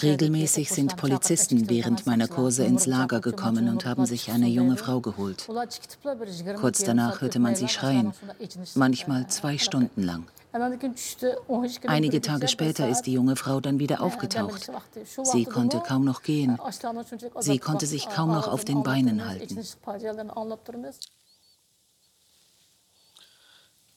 [0.01, 4.99] Regelmäßig sind Polizisten während meiner Kurse ins Lager gekommen und haben sich eine junge Frau
[5.01, 5.47] geholt.
[6.59, 8.13] Kurz danach hörte man sie schreien,
[8.75, 10.25] manchmal zwei Stunden lang.
[11.87, 14.69] Einige Tage später ist die junge Frau dann wieder aufgetaucht.
[15.23, 16.57] Sie konnte kaum noch gehen.
[17.39, 19.59] Sie konnte sich kaum noch auf den Beinen halten.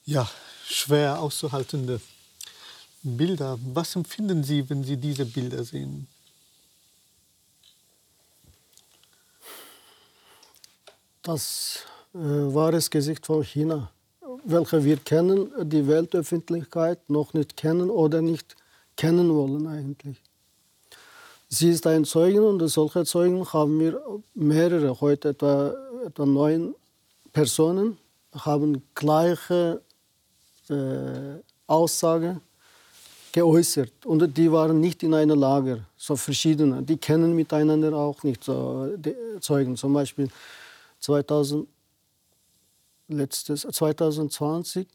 [0.05, 0.29] Ja,
[0.67, 2.01] schwer auszuhaltende
[3.05, 3.59] Bilder.
[3.73, 6.09] Was empfinden Sie, wenn Sie diese Bilder sehen?
[11.23, 13.91] Das äh, wahres Gesicht von China
[14.45, 18.57] welche wir kennen, die Weltöffentlichkeit noch nicht kennen oder nicht
[18.97, 20.21] kennen wollen eigentlich.
[21.49, 24.01] Sie ist ein Zeugen und solche Zeugen haben wir
[24.35, 26.75] mehrere, heute etwa, etwa neun
[27.33, 27.99] Personen,
[28.33, 29.81] haben gleiche
[30.69, 32.41] äh, Aussage
[33.35, 34.07] geäußert.
[34.07, 36.83] Und die waren nicht in einem Lager, so verschiedene.
[36.83, 38.89] Die kennen miteinander auch nicht so
[39.41, 39.77] Zeugen.
[39.77, 40.29] Zum Beispiel
[41.01, 41.67] 2000
[43.09, 44.87] letztes 2020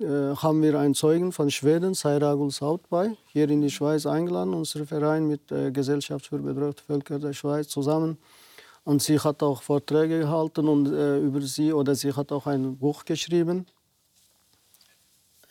[0.00, 0.04] äh,
[0.34, 5.28] haben wir einen Zeugen von Schweden, Sairagul Sautbay, hier in die Schweiz eingeladen, unser Verein
[5.28, 8.18] mit der Gesellschaft für bedrohte Völker der Schweiz zusammen.
[8.82, 12.76] Und sie hat auch Vorträge gehalten und äh, über sie oder sie hat auch ein
[12.76, 13.66] Buch geschrieben.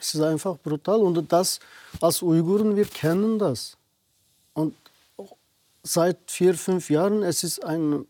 [0.04, 1.60] Es ist einfach brutal und das
[2.02, 3.78] als Uiguren wir kennen das
[4.54, 4.76] und
[5.82, 8.06] seit vier fünf Jahren es ist ein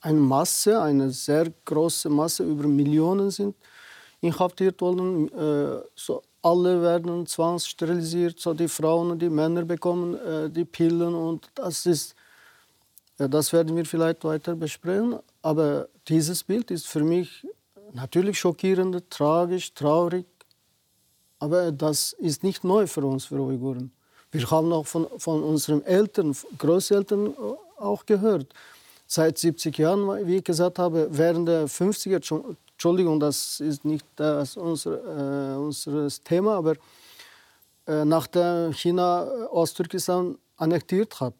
[0.00, 3.56] eine Masse, eine sehr große Masse, über Millionen sind
[4.20, 5.28] inhaftiert worden.
[5.32, 11.14] Äh, so alle werden zwangssterilisiert, so die Frauen und die Männer bekommen äh, die Pillen
[11.14, 12.14] und das ist,
[13.18, 15.18] ja, das werden wir vielleicht weiter besprechen.
[15.42, 17.46] Aber dieses Bild ist für mich
[17.92, 20.26] natürlich schockierend, tragisch, traurig.
[21.38, 23.92] Aber das ist nicht neu für uns, für Uiguren.
[24.30, 27.34] Wir haben auch von, von unseren Eltern, Großeltern
[27.78, 28.52] auch gehört
[29.06, 32.16] seit 70 Jahren, wie ich gesagt habe, während der 50er,
[32.72, 36.74] Entschuldigung, das ist nicht das unser, äh, unser Thema, aber
[37.86, 41.34] äh, nachdem China äh, Osttürkistan annektiert hat,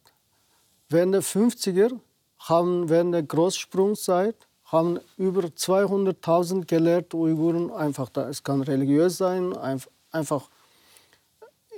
[0.89, 1.93] während der 50er
[2.39, 4.37] haben während der Großsprungzeit
[4.69, 8.29] haben über 200.000 gelehrte Uiguren einfach da.
[8.29, 10.49] Es kann religiös sein, einfach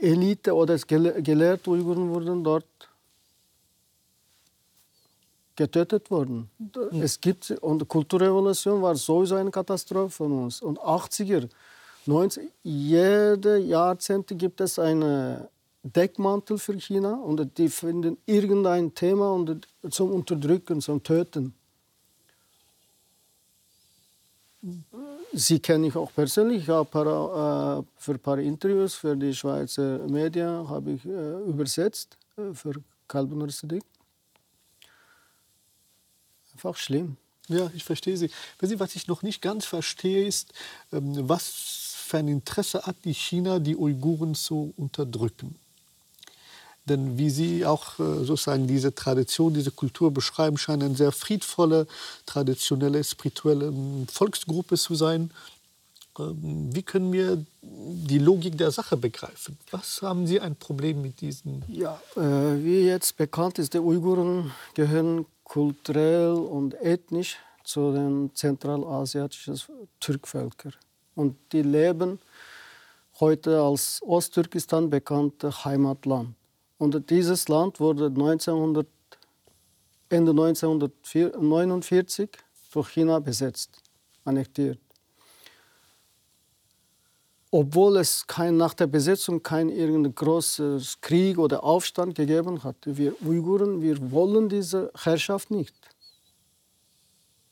[0.00, 2.64] Elite oder gelehrte Uiguren wurden dort
[5.54, 6.50] getötet worden.
[6.74, 7.02] Ja.
[7.02, 10.62] Es gibt, und Kulturrevolution war sowieso eine Katastrophe von uns.
[10.62, 11.48] Und 80er,
[12.06, 15.46] 90, jede Jahrzehnt gibt es einen
[15.82, 19.44] Deckmantel für China und die finden irgendein Thema
[19.90, 21.54] zum Unterdrücken, zum Töten.
[25.32, 26.64] Sie kenne ich auch persönlich.
[26.64, 32.18] Ich habe äh, für ein paar Interviews für die Schweizer Medien habe ich äh, übersetzt
[32.36, 32.74] äh, für
[33.08, 33.82] Kalben Siddiq
[36.64, 37.16] einfach schlimm.
[37.48, 38.30] Ja, ich verstehe Sie.
[38.58, 40.52] Wissen Sie, was ich noch nicht ganz verstehe, ist,
[40.92, 41.48] ähm, was
[42.06, 45.56] für ein Interesse hat die China, die Uiguren zu unterdrücken.
[46.90, 51.86] Denn wie Sie auch äh, sozusagen diese Tradition, diese Kultur beschreiben, scheint eine sehr friedvolle,
[52.26, 55.30] traditionelle, spirituelle ähm, Volksgruppe zu sein.
[56.18, 59.56] Ähm, wie können wir die Logik der Sache begreifen?
[59.70, 61.64] Was haben Sie ein Problem mit diesen?
[61.68, 69.60] Ja, äh, wie jetzt bekannt ist, die Uiguren gehören kulturell und ethnisch zu den zentralasiatischen
[70.00, 70.74] Türkvölkern.
[71.14, 72.18] Und die leben
[73.20, 76.34] heute als Osttürkistan bekannte Heimatland.
[76.80, 78.86] Und dieses Land wurde 1900,
[80.08, 82.30] Ende 1949
[82.72, 83.82] durch China besetzt,
[84.24, 84.78] annektiert.
[87.50, 92.76] Obwohl es kein, nach der Besetzung keinen irgendeinen großen Krieg oder Aufstand gegeben hat.
[92.86, 95.74] Wir Uiguren, wir wollen diese Herrschaft nicht.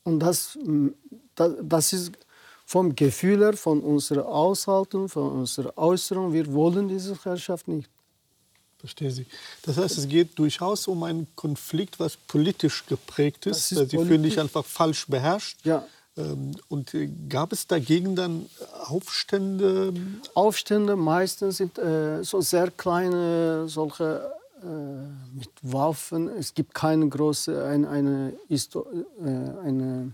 [0.05, 0.59] Und das,
[1.35, 2.13] das, das ist
[2.65, 7.91] vom Gefühl her, von unserer Aushaltung, von unserer Äußerung, wir wollen diese Herrschaft nicht.
[8.79, 9.27] Verstehe Sie.
[9.63, 13.73] Das heißt, es geht durchaus um einen Konflikt, was politisch geprägt ist.
[13.73, 15.59] ist Sie fühlen sich einfach falsch beherrscht.
[15.65, 15.85] Ja.
[16.17, 18.47] Ähm, und äh, gab es dagegen dann
[18.85, 19.93] Aufstände?
[20.35, 24.31] Aufstände meistens sind äh, so sehr kleine, solche
[24.63, 24.67] äh,
[25.37, 26.29] mit Waffen.
[26.29, 30.13] Es gibt keine große, eine, eine, äh, eine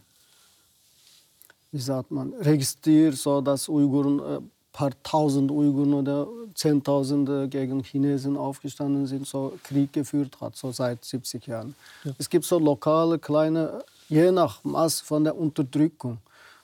[1.74, 4.40] wie sagt man, registriert, so dass Uiguren äh,
[4.74, 11.04] paar tausend Uiguren oder Zehntausende gegen Chinesen aufgestanden sind, so Krieg geführt hat, so seit
[11.04, 11.76] 70 Jahren.
[12.02, 12.12] Ja.
[12.18, 16.18] Es gibt so lokale, kleine, je nach Maß von der Unterdrückung.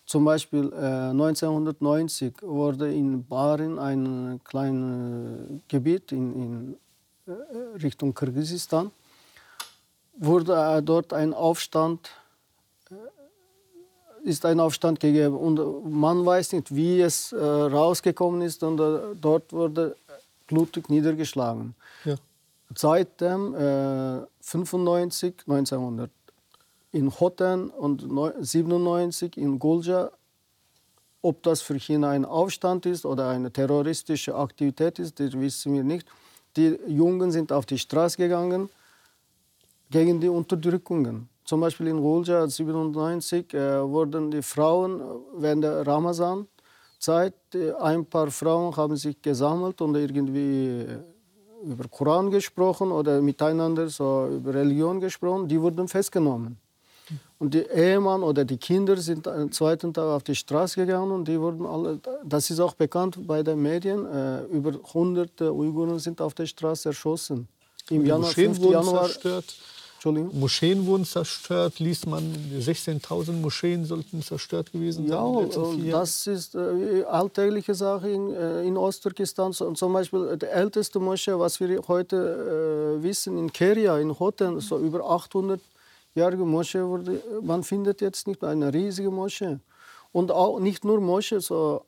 [0.07, 6.77] Zum Beispiel äh, 1990 wurde in Barin ein kleines Gebiet in, in
[7.27, 8.91] äh, Richtung Kirgisistan,
[10.17, 12.11] wurde äh, dort ein Aufstand
[14.25, 18.99] ist ein Aufstand gegeben und man weiß nicht, wie es äh, rausgekommen ist und äh,
[19.21, 19.97] dort wurde
[20.47, 21.75] blutig niedergeschlagen.
[22.05, 22.17] Ja.
[22.75, 26.11] Seitdem äh, 95, 1900
[26.93, 28.05] in Hoten und
[28.41, 30.11] 97 in Gulja,
[31.23, 35.85] ob das für China ein Aufstand ist oder eine terroristische Aktivität ist, das wissen wir
[35.85, 36.07] nicht.
[36.57, 38.71] Die Jungen sind auf die Straße gegangen
[39.91, 41.29] gegen die Unterdrückungen.
[41.51, 45.03] Zum Beispiel in Rulja 97 äh, wurden die Frauen
[45.37, 52.31] während der Ramazan-Zeit, äh, ein paar Frauen haben sich gesammelt und irgendwie äh, über Koran
[52.31, 56.57] gesprochen oder miteinander so über Religion gesprochen, die wurden festgenommen.
[57.41, 61.27] Und die Ehemann oder die Kinder sind am zweiten Tag auf die Straße gegangen und
[61.27, 66.21] die wurden alle, das ist auch bekannt bei den Medien, äh, über hunderte Uiguren sind
[66.21, 67.49] auf der Straße erschossen.
[67.89, 68.59] Im Januar, 5.
[68.61, 69.57] Januar zerstört.
[70.05, 72.23] Moscheen wurden zerstört, liest man,
[72.59, 75.85] 16.000 Moscheen sollten zerstört gewesen sein.
[75.85, 79.53] Ja, das ist äh, alltägliche Sache in, äh, in Ostturkestan.
[79.53, 84.61] So, zum Beispiel die älteste Moschee, was wir heute äh, wissen, in Keria, in Hoten,
[84.61, 89.59] so über 800-jährige Moschee, wurde, man findet jetzt nicht mehr eine riesige Moschee.
[90.13, 91.85] Und auch nicht nur Moschee, so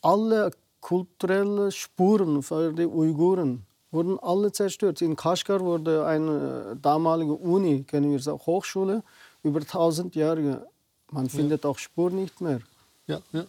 [0.00, 5.00] alle kulturellen Spuren für die Uiguren wurden alle zerstört.
[5.02, 9.04] In Kaschgar wurde eine damalige Uni, kennen wir sagen, Hochschule,
[9.44, 10.66] über 1000 Jahre.
[11.10, 11.70] Man findet ja.
[11.70, 12.60] auch Spuren nicht mehr.
[13.06, 13.44] Ja, ja.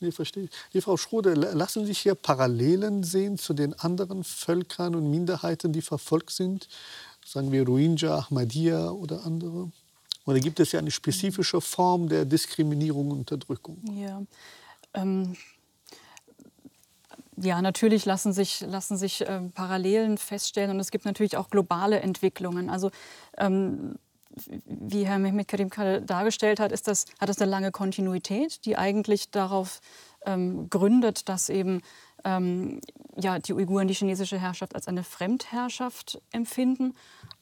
[0.00, 0.50] Nee, verstehe ich.
[0.72, 5.82] Die Frau Schrode, lassen sich hier Parallelen sehen zu den anderen Völkern und Minderheiten, die
[5.82, 6.68] verfolgt sind?
[7.24, 9.70] Sagen wir Rohingya, Ahmadiyya oder andere?
[10.24, 13.78] Oder gibt es ja eine spezifische Form der Diskriminierung und Unterdrückung?
[13.94, 14.22] Ja,
[14.94, 15.36] ähm,
[17.42, 22.00] ja, natürlich lassen sich, lassen sich äh, Parallelen feststellen und es gibt natürlich auch globale
[22.00, 22.70] Entwicklungen.
[22.70, 22.90] Also
[23.38, 23.96] ähm,
[24.64, 28.76] wie Herr Mehmet Karim gerade dargestellt hat, ist das, hat das eine lange Kontinuität, die
[28.76, 29.80] eigentlich darauf
[30.24, 31.82] ähm, gründet, dass eben
[32.24, 32.80] ähm,
[33.16, 36.94] ja, die Uiguren die chinesische Herrschaft als eine Fremdherrschaft empfinden.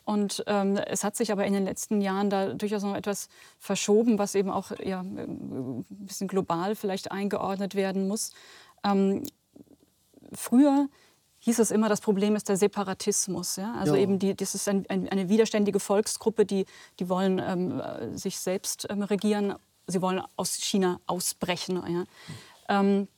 [0.05, 4.19] Und ähm, es hat sich aber in den letzten Jahren da durchaus noch etwas verschoben,
[4.19, 8.33] was eben auch ja, ein bisschen global vielleicht eingeordnet werden muss.
[8.85, 9.25] Ähm,
[10.33, 10.89] früher
[11.41, 13.57] hieß es immer, das Problem ist der Separatismus.
[13.57, 13.75] Ja?
[13.75, 14.03] Also ja.
[14.03, 16.67] eben die, das ist ein, ein, eine widerständige Volksgruppe, die,
[16.99, 17.83] die wollen ähm,
[18.17, 19.55] sich selbst ähm, regieren.
[19.87, 21.83] Sie wollen aus China ausbrechen.
[21.87, 22.05] Ja?
[22.69, 23.09] Ähm,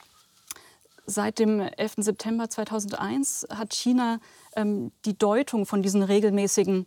[1.06, 1.94] seit dem 11.
[1.98, 4.20] September 2001 hat China
[4.54, 6.86] ähm, die Deutung von diesen regelmäßigen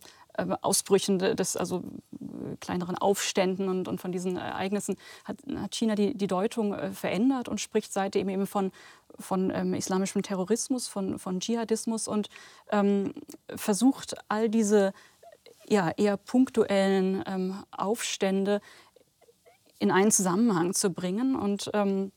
[0.62, 6.14] Ausbrüchen des, also äh, kleineren Aufständen und, und von diesen Ereignissen hat, hat China die,
[6.14, 8.72] die Deutung äh, verändert und spricht seitdem eben von,
[9.18, 12.28] von ähm, islamischem Terrorismus, von, von Dschihadismus und
[12.70, 13.14] ähm,
[13.54, 14.92] versucht all diese
[15.68, 18.60] ja, eher punktuellen ähm, Aufstände
[19.78, 22.12] in einen Zusammenhang zu bringen und ähm,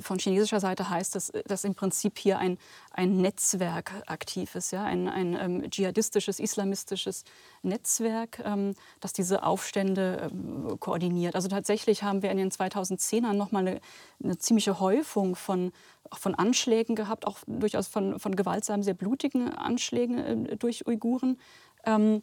[0.00, 2.58] von chinesischer Seite heißt das, dass im Prinzip hier ein,
[2.90, 4.84] ein Netzwerk aktiv ist, ja?
[4.84, 7.24] ein, ein ähm, dschihadistisches, islamistisches
[7.62, 11.34] Netzwerk, ähm, das diese Aufstände ähm, koordiniert.
[11.34, 13.80] Also tatsächlich haben wir in den 2010ern nochmal eine,
[14.22, 15.72] eine ziemliche Häufung von,
[16.12, 21.38] von Anschlägen gehabt, auch durchaus von, von gewaltsamen, sehr blutigen Anschlägen äh, durch Uiguren,
[21.84, 22.22] ähm,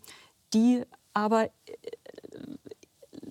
[0.54, 0.84] die
[1.14, 1.50] aber äh,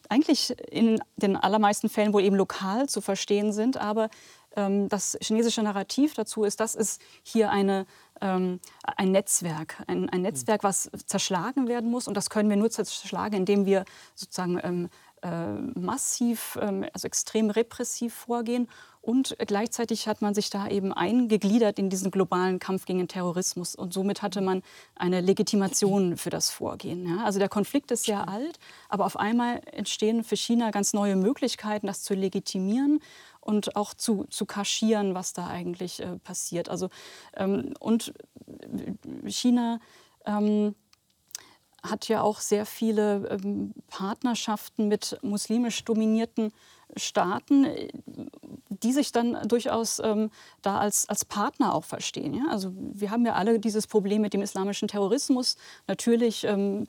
[0.09, 3.77] eigentlich in den allermeisten Fällen wohl eben lokal zu verstehen sind.
[3.77, 4.09] Aber
[4.57, 7.87] ähm, das chinesische Narrativ dazu ist, das ist hier eine,
[8.21, 8.61] ähm,
[8.97, 12.09] ein Netzwerk, ein, ein, Netzwerk, was zerschlagen werden muss.
[12.09, 13.85] Und das können wir nur zerschlagen, indem wir
[14.15, 14.89] sozusagen ähm,
[15.23, 18.69] äh, massiv, ähm, also extrem repressiv vorgehen
[19.09, 23.75] und gleichzeitig hat man sich da eben eingegliedert in diesen globalen Kampf gegen den Terrorismus.
[23.75, 24.63] Und somit hatte man
[24.97, 27.09] eine Legitimation für das Vorgehen.
[27.09, 27.25] Ja?
[27.25, 28.59] Also der Konflikt ist sehr alt,
[28.91, 33.01] aber auf einmal entstehen für China ganz neue Möglichkeiten, das zu legitimieren
[33.41, 36.69] und auch zu, zu kaschieren, was da eigentlich äh, passiert.
[36.69, 36.91] Also,
[37.35, 38.13] ähm, und
[39.25, 39.81] China
[40.27, 40.75] ähm,
[41.83, 46.53] hat ja auch sehr viele ähm, Partnerschaften mit muslimisch dominierten
[46.97, 47.67] Staaten,
[48.69, 50.31] die sich dann durchaus ähm,
[50.63, 52.35] da als, als Partner auch verstehen.
[52.35, 52.45] Ja?
[52.51, 55.57] Also wir haben ja alle dieses Problem mit dem islamischen Terrorismus.
[55.87, 56.87] Natürlich ähm,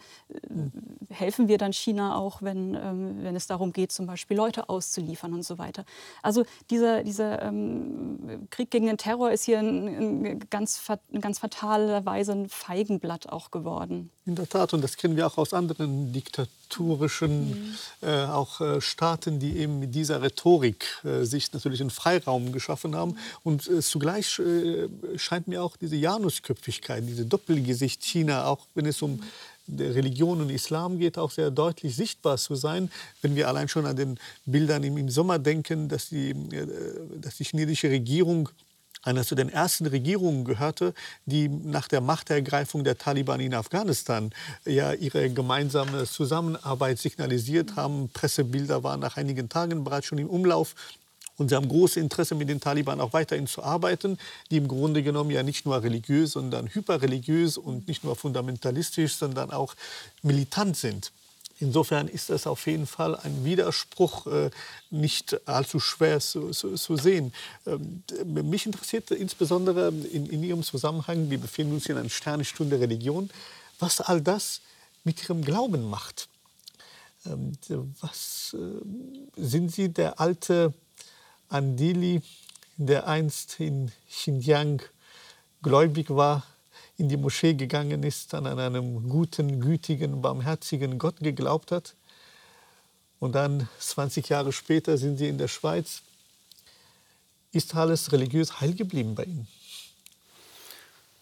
[1.09, 5.33] helfen wir dann China auch, wenn, ähm, wenn es darum geht, zum Beispiel Leute auszuliefern
[5.33, 5.85] und so weiter.
[6.21, 10.81] Also dieser, dieser ähm, Krieg gegen den Terror ist hier in, in ganz,
[11.11, 14.11] in ganz fataler Weise ein Feigenblatt auch geworden.
[14.25, 17.75] In der Tat, und das kennen wir auch aus anderen diktatorischen mhm.
[18.07, 22.95] äh, auch äh, Staaten, die eben mit dieser Rhetorik äh, sich natürlich einen Freiraum geschaffen
[22.95, 23.17] haben.
[23.43, 24.87] Und äh, zugleich äh,
[25.17, 29.21] scheint mir auch diese Janusköpfigkeit, diese Doppelgesicht China, auch wenn es um
[29.77, 32.89] Religion und Islam geht, auch sehr deutlich sichtbar zu sein.
[33.21, 36.67] Wenn wir allein schon an den Bildern im, im Sommer denken, dass die, äh,
[37.21, 38.49] dass die chinesische Regierung
[39.01, 40.93] einer zu den ersten Regierungen gehörte,
[41.25, 44.31] die nach der Machtergreifung der Taliban in Afghanistan
[44.65, 48.09] ja ihre gemeinsame Zusammenarbeit signalisiert haben.
[48.09, 50.75] Pressebilder waren nach einigen Tagen bereits schon im Umlauf.
[51.37, 54.17] Und sie haben großes Interesse, mit den Taliban auch weiterhin zu arbeiten,
[54.51, 59.49] die im Grunde genommen ja nicht nur religiös, sondern hyperreligiös und nicht nur fundamentalistisch, sondern
[59.49, 59.73] auch
[60.21, 61.13] militant sind.
[61.61, 64.49] Insofern ist das auf jeden Fall ein Widerspruch äh,
[64.89, 67.33] nicht allzu schwer zu, zu, zu sehen.
[67.67, 73.29] Ähm, mich interessiert insbesondere in, in, Ihrem Zusammenhang, wir befinden uns in einer Sternstunde Religion,
[73.77, 74.61] was all das
[75.03, 76.29] mit Ihrem Glauben macht.
[77.25, 77.51] Ähm,
[77.99, 80.73] was äh, sind Sie der alte
[81.49, 82.21] Andili,
[82.77, 84.81] der einst in Xinjiang
[85.61, 86.45] gläubig war,
[86.99, 91.95] in die Moschee gegangen ist, an einen guten, gütigen, barmherzigen Gott geglaubt hat.
[93.19, 96.01] Und dann 20 Jahre später sind sie in der Schweiz.
[97.51, 99.47] Ist alles religiös heil geblieben bei Ihnen?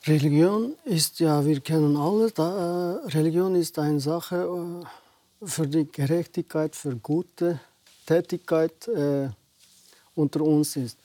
[0.06, 4.84] Religion ist ja, wir kennen alle, da, äh, Religion ist eine Sache
[5.44, 7.60] äh, für die Gerechtigkeit, für gute
[8.06, 9.30] Tätigkeit äh,
[10.16, 10.98] unter uns ist.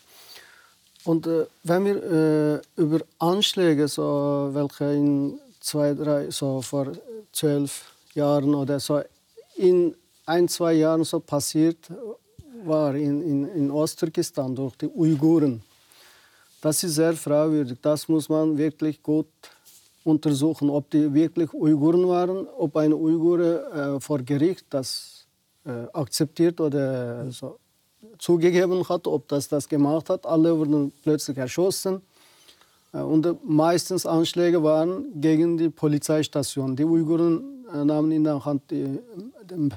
[1.05, 6.93] Und äh, wenn wir äh, über Anschläge, so, welche in zwei, drei, so vor
[7.33, 9.01] zwölf Jahren oder so
[9.57, 9.95] in
[10.27, 11.79] ein, zwei Jahren so passiert
[12.65, 15.63] war in, in, in Osttürkestan durch die Uiguren,
[16.61, 17.79] das ist sehr fragwürdig.
[17.83, 19.27] Das muss man wirklich gut
[20.05, 25.27] untersuchen, ob die wirklich Uiguren waren, ob ein Uigure äh, vor Gericht das
[25.65, 27.59] äh, akzeptiert oder so
[28.19, 30.27] zugegeben hat, ob das das gemacht hat.
[30.27, 32.03] Alle wurden plötzlich erschossen.
[32.93, 36.77] Äh, und meistens Anschläge waren gegen die Polizeistation.
[36.77, 38.99] Die Uiguren äh, nahmen in der Hand die,
[39.51, 39.69] die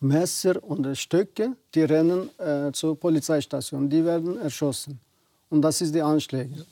[0.00, 3.88] Messer und Stöcke, die rennen äh, zur Polizeistation.
[3.88, 5.00] Die werden erschossen.
[5.50, 6.66] Und das ist die Anschläge.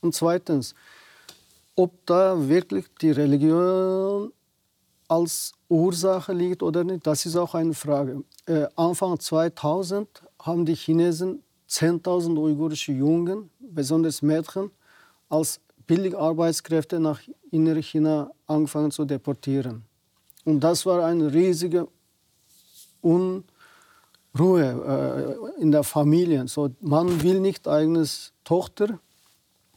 [0.00, 0.74] Und zweitens,
[1.74, 4.32] ob da wirklich die Religion
[5.08, 8.22] als Ursache liegt oder nicht, das ist auch eine Frage.
[8.46, 10.08] Äh, Anfang 2000
[10.40, 14.70] haben die Chinesen 10.000 uigurische Jungen, besonders Mädchen,
[15.28, 17.20] als Billigarbeitskräfte nach
[17.50, 19.84] Innerchina angefangen zu deportieren.
[20.44, 21.88] Und das war eine riesige
[23.00, 23.44] Unruhe
[24.38, 26.48] äh, in der Familie.
[26.48, 28.98] So, man will nicht eigenes Tochter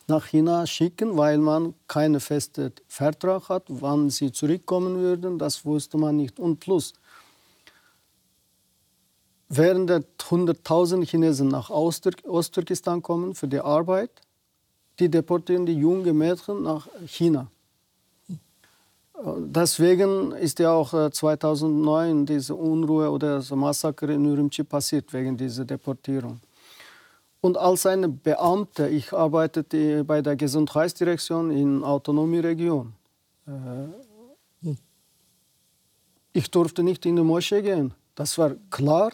[0.08, 5.38] nach China schicken, weil man keinen festen Vertrag hat, wann sie zurückkommen würden.
[5.38, 6.40] Das wusste man nicht.
[6.40, 6.94] Und plus,
[9.52, 14.12] während 100.000 Chinesen nach Osttürkistan kommen für die Arbeit,
[15.00, 17.48] die deportieren die jungen Mädchen nach China.
[19.24, 25.38] Deswegen ist ja auch 2009 äh, diese Unruhe oder das Massaker in Urumqi passiert, wegen
[25.38, 26.40] dieser Deportierung.
[27.40, 32.94] Und als ein Beamter, ich arbeitete bei der Gesundheitsdirektion in Autonomieregion.
[33.46, 33.52] Äh,
[34.64, 34.78] hm.
[36.34, 37.94] Ich durfte nicht in die Moschee gehen.
[38.16, 39.12] Das war klar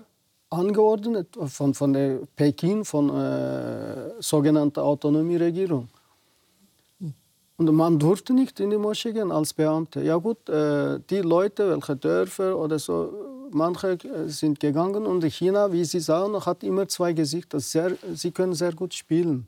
[0.50, 5.90] angeordnet von, von der Peking, von äh, sogenannter Autonomieregierung.
[7.58, 10.04] Und man durfte nicht in die Moschee gehen als Beamter.
[10.04, 15.72] Ja gut, äh, die Leute, welche Dörfer oder so, manche äh, sind gegangen und China,
[15.72, 17.60] wie Sie sagen, hat immer zwei Gesichter.
[17.60, 19.48] Sehr, sie können sehr gut spielen.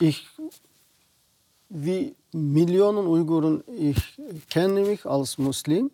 [0.00, 0.26] Ich,
[1.68, 4.18] wie Millionen Uiguren, ich
[4.48, 5.90] kenne mich als Muslim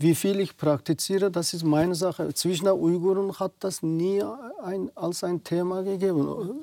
[0.00, 2.32] Wie viel ich praktiziere, das ist meine Sache.
[2.32, 4.22] Zwischen den Uiguren hat das nie
[4.62, 6.60] ein, als ein Thema gegeben.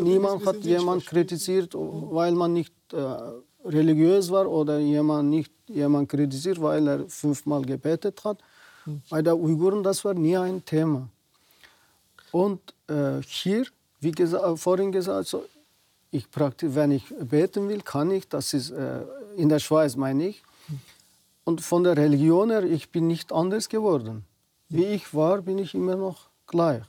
[0.00, 2.96] Niemand hat jemand kritisiert, weil man nicht äh,
[3.62, 8.38] religiös war oder jemand nicht jemand kritisiert, weil er fünfmal gebetet hat.
[9.10, 11.08] Bei den Uiguren das war nie ein Thema.
[12.32, 13.66] Und äh, hier,
[14.00, 15.44] wie gesagt, vorhin gesagt, so,
[16.10, 16.26] ich
[16.62, 18.26] wenn ich beten will, kann ich.
[18.28, 19.02] Das ist äh,
[19.36, 20.42] in der Schweiz meine ich.
[21.46, 24.24] Und von der Religion her, ich bin nicht anders geworden.
[24.68, 26.82] Wie ich war, bin ich immer noch gleich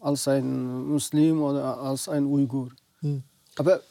[0.00, 2.70] als ein Muslim oder als ein Uigur.
[3.00, 3.22] Hm.
[3.56, 3.82] Aber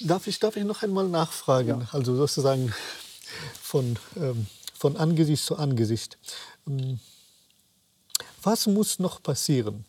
[0.00, 1.80] darf ich, darf ich noch einmal nachfragen?
[1.80, 1.88] Ja.
[1.92, 2.70] Also sozusagen
[3.62, 6.18] von, ähm, von Angesicht zu Angesicht.
[6.66, 7.00] Ähm,
[8.42, 9.86] was muss noch passieren,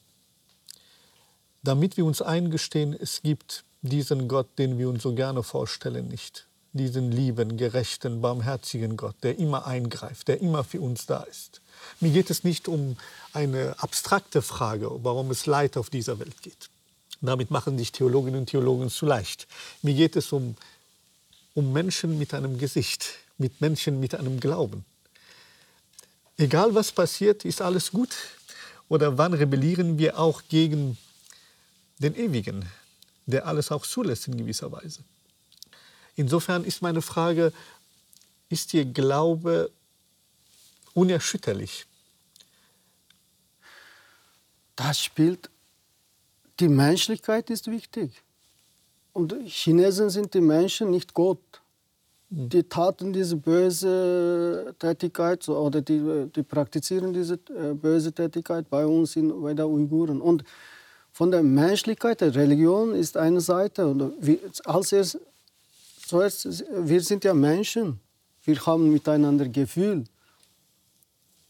[1.61, 6.47] damit wir uns eingestehen, es gibt diesen Gott, den wir uns so gerne vorstellen, nicht?
[6.75, 11.61] Diesen lieben, gerechten, barmherzigen Gott, der immer eingreift, der immer für uns da ist.
[12.01, 12.97] Mir geht es nicht um
[13.33, 16.69] eine abstrakte Frage, warum es Leid auf dieser Welt geht.
[17.21, 19.47] Damit machen sich Theologinnen und Theologen zu leicht.
[19.81, 20.55] Mir geht es um,
[21.53, 24.83] um Menschen mit einem Gesicht, mit Menschen mit einem Glauben.
[26.37, 28.13] Egal was passiert, ist alles gut.
[28.89, 30.97] Oder wann rebellieren wir auch gegen
[31.99, 32.65] den Ewigen,
[33.25, 34.99] der alles auch zulässt in gewisser Weise?
[36.15, 37.51] Insofern ist meine Frage,
[38.49, 39.71] ist Ihr Glaube
[40.93, 41.85] unerschütterlich?
[44.75, 45.49] Das spielt,
[46.59, 48.11] die Menschlichkeit ist wichtig.
[49.13, 51.39] Und Chinesen sind die Menschen, nicht Gott.
[52.29, 52.49] Hm.
[52.49, 59.15] Die taten diese böse Tätigkeit oder die, die praktizieren diese äh, böse Tätigkeit bei uns
[59.15, 60.19] in, bei den Uiguren.
[60.19, 60.43] Und
[61.13, 63.87] von der Menschlichkeit, der Religion ist eine Seite.
[63.87, 64.13] Und
[64.65, 65.21] als erstes
[66.07, 67.99] Zuerst, wir sind ja Menschen.
[68.43, 70.03] Wir haben miteinander Gefühl.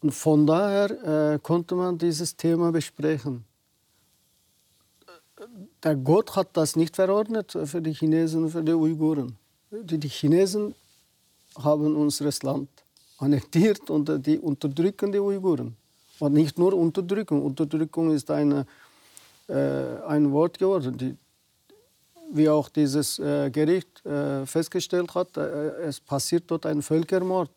[0.01, 3.43] Und von daher äh, konnte man dieses Thema besprechen.
[5.83, 9.35] Der Gott hat das nicht verordnet für die Chinesen und für die Uiguren.
[9.71, 10.73] Die, die Chinesen
[11.57, 12.69] haben unser Land
[13.17, 15.75] annektiert und die unterdrücken die Uiguren.
[16.19, 17.43] Und nicht nur Unterdrückung.
[17.43, 18.65] Unterdrückung ist eine,
[19.49, 19.53] äh,
[20.07, 20.97] ein Wort geworden.
[20.97, 21.17] Die,
[22.31, 27.49] wie auch dieses äh, Gericht äh, festgestellt hat, äh, es passiert dort ein Völkermord.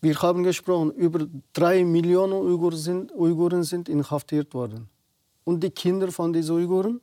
[0.00, 4.88] Wir haben gesprochen, über drei Millionen Uiguren sind, Uiguren sind inhaftiert worden.
[5.44, 7.00] Und die Kinder von diesen Uiguren,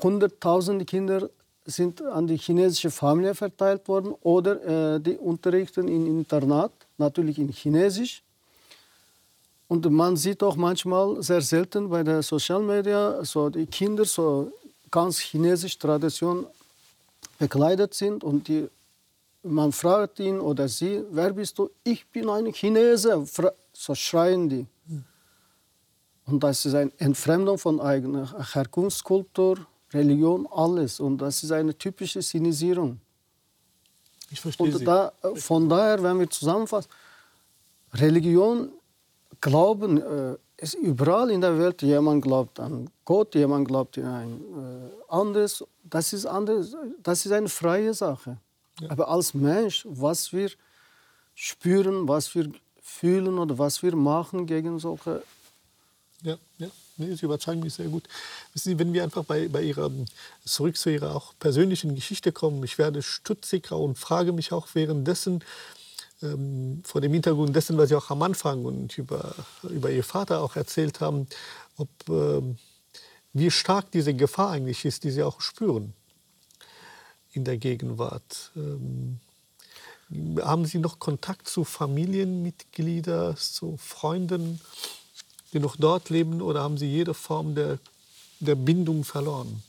[0.00, 1.28] hunderttausende Kinder
[1.64, 7.50] sind an die chinesische Familie verteilt worden oder äh, die unterrichten in Internat, natürlich in
[7.50, 8.22] Chinesisch.
[9.72, 14.52] Und man sieht auch manchmal sehr selten bei den Social Media, so die Kinder so
[14.90, 16.46] ganz chinesische Tradition
[17.38, 18.68] bekleidet sind und die,
[19.42, 21.70] man fragt ihn oder sie, wer bist du?
[21.84, 23.24] Ich bin ein Chinese,
[23.72, 24.66] so schreien die.
[26.26, 29.56] Und das ist eine Entfremdung von eigener Herkunftskultur,
[29.94, 31.00] Religion, alles.
[31.00, 33.00] Und das ist eine typische Sinisierung.
[34.30, 36.90] Ich verstehe und da, von daher, wenn wir zusammenfassen,
[37.94, 38.70] Religion
[39.42, 41.82] Glauben äh, ist überall in der Welt.
[41.82, 45.64] Jemand glaubt an Gott, jemand glaubt an ein äh, anderes.
[45.82, 48.38] Das ist, anders, das ist eine freie Sache.
[48.80, 48.90] Ja.
[48.90, 50.50] Aber als Mensch, was wir
[51.34, 55.22] spüren, was wir fühlen oder was wir machen gegen solche.
[56.22, 56.68] Ja, ja.
[56.96, 58.04] Nee, Sie überzeugen mich sehr gut.
[58.52, 59.90] Wissen Sie, wenn wir einfach bei, bei Ihrer,
[60.44, 65.42] zurück zu Ihrer auch persönlichen Geschichte kommen, ich werde stutziger und frage mich auch währenddessen,
[66.84, 70.56] vor dem Hintergrund dessen, was Sie auch am Anfang und über, über Ihr Vater auch
[70.56, 71.26] erzählt haben,
[71.76, 72.58] ob, ähm,
[73.32, 75.94] wie stark diese Gefahr eigentlich ist, die Sie auch spüren
[77.32, 78.52] in der Gegenwart.
[78.56, 79.18] Ähm,
[80.40, 84.60] haben Sie noch Kontakt zu Familienmitgliedern, zu Freunden,
[85.52, 87.78] die noch dort leben, oder haben Sie jede Form der,
[88.40, 89.62] der Bindung verloren?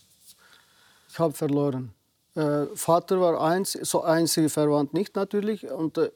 [1.09, 1.93] Ich habe verloren.
[2.35, 5.69] Äh, Vater war eins, so einzige Verwandt nicht natürlich.
[5.69, 6.11] Und äh,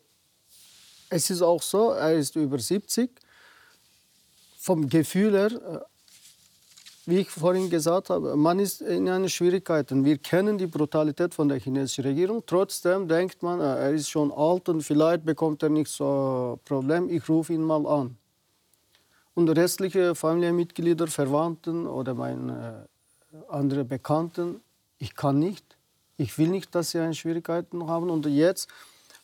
[1.10, 3.10] es ist auch so, er ist über 70.
[4.60, 5.80] Vom Gefühl her, äh,
[7.06, 10.04] wie ich vorhin gesagt habe, man ist in einer Schwierigkeiten.
[10.04, 12.44] Wir kennen die Brutalität von der chinesischen Regierung.
[12.46, 16.66] Trotzdem denkt man, äh, er ist schon alt und vielleicht bekommt er nicht so ein
[16.66, 17.10] Problem.
[17.10, 18.18] Ich rufe ihn mal an.
[19.36, 22.88] Und restliche Familienmitglieder, Verwandten oder meine
[23.32, 24.60] äh, andere Bekannten,
[24.98, 25.78] ich kann nicht.
[26.18, 28.10] Ich will nicht, dass sie Schwierigkeiten haben.
[28.10, 28.68] Und jetzt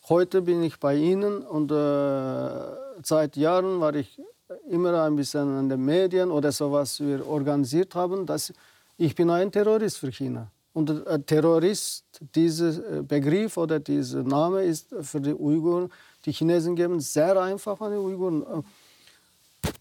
[0.06, 4.20] Heute bin ich bei Ihnen und äh, seit Jahren war ich
[4.68, 8.26] immer ein bisschen an den Medien oder so, was wir organisiert haben.
[8.26, 8.52] Dass
[8.98, 10.50] ich bin ein Terrorist für China.
[10.74, 15.90] Und äh, Terrorist, dieser Begriff oder dieser Name ist für die Uiguren,
[16.26, 18.44] die Chinesen geben sehr einfach an die Uiguren.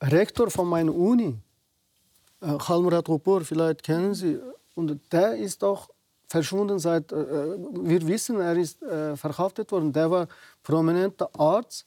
[0.02, 1.36] Rektor von meiner Uni,
[2.40, 4.40] Khalmurat Rupur, vielleicht kennen Sie,
[4.76, 5.90] und der ist auch
[6.28, 9.94] verschwunden seit, wir wissen, er ist verhaftet worden.
[9.94, 10.28] Der war
[10.64, 11.86] prominenter Arzt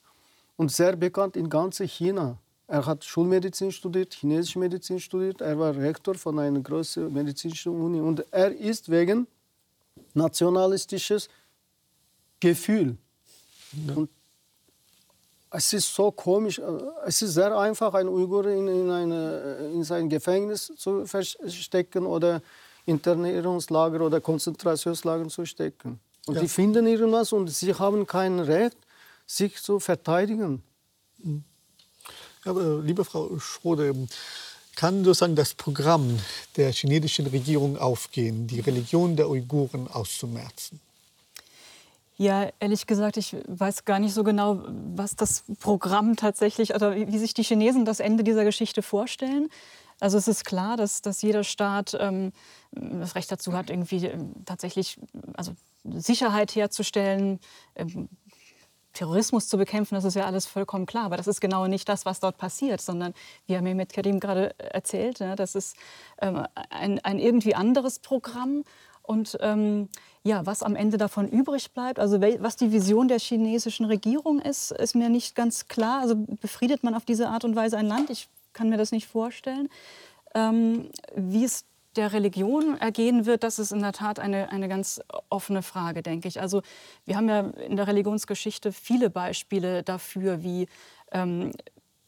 [0.57, 2.39] und sehr bekannt in ganz China.
[2.68, 5.41] Er hat Schulmedizin studiert, chinesische Medizin studiert.
[5.41, 8.01] Er war Rektor von einer großen medizinischen Uni.
[8.01, 9.28] Und er ist wegen
[10.14, 11.28] nationalistisches
[12.41, 12.97] Gefühl.
[13.87, 13.95] Ja.
[13.95, 14.11] Und
[15.51, 16.61] es ist so komisch.
[17.05, 22.43] Es ist sehr einfach, einen Uigur in, in, eine, in sein Gefängnis zu verstecken oder
[22.87, 26.01] Internierungslager oder Konzentrationslager zu stecken.
[26.26, 26.41] Und ja.
[26.41, 28.76] die finden irgendwas und sie haben kein Recht,
[29.26, 30.62] sich zu verteidigen.
[31.18, 31.45] Mhm.
[32.45, 33.95] Aber, liebe Frau Schrode,
[34.76, 36.18] kann sozusagen das Programm
[36.57, 40.80] der chinesischen Regierung aufgehen, die Religion der Uiguren auszumerzen?
[42.18, 44.62] Ja, ehrlich gesagt, ich weiß gar nicht so genau,
[44.95, 49.51] was das Programm tatsächlich oder wie sich die Chinesen das Ende dieser Geschichte vorstellen.
[50.01, 52.32] Also es ist klar, dass, dass jeder Staat ähm,
[52.72, 54.99] das Recht dazu hat, irgendwie ähm, tatsächlich
[55.34, 55.53] also
[55.84, 57.40] Sicherheit herzustellen,
[57.74, 58.09] ähm,
[58.92, 61.05] Terrorismus zu bekämpfen, das ist ja alles vollkommen klar.
[61.05, 63.12] Aber das ist genau nicht das, was dort passiert, sondern
[63.47, 65.76] wie mit Karim gerade erzählt, ne, das ist
[66.20, 68.64] ähm, ein, ein irgendwie anderes Programm.
[69.03, 69.88] Und ähm,
[70.24, 74.72] ja, was am Ende davon übrig bleibt, also was die Vision der chinesischen Regierung ist,
[74.72, 76.01] ist mir nicht ganz klar.
[76.01, 78.11] Also befriedet man auf diese Art und Weise ein Land?
[78.11, 79.68] Ich kann mir das nicht vorstellen.
[80.34, 85.00] Ähm, wie es der Religion ergehen wird, das ist in der Tat eine, eine ganz
[85.30, 86.40] offene Frage, denke ich.
[86.40, 86.62] Also
[87.04, 90.68] wir haben ja in der Religionsgeschichte viele Beispiele dafür, wie
[91.12, 91.52] ähm,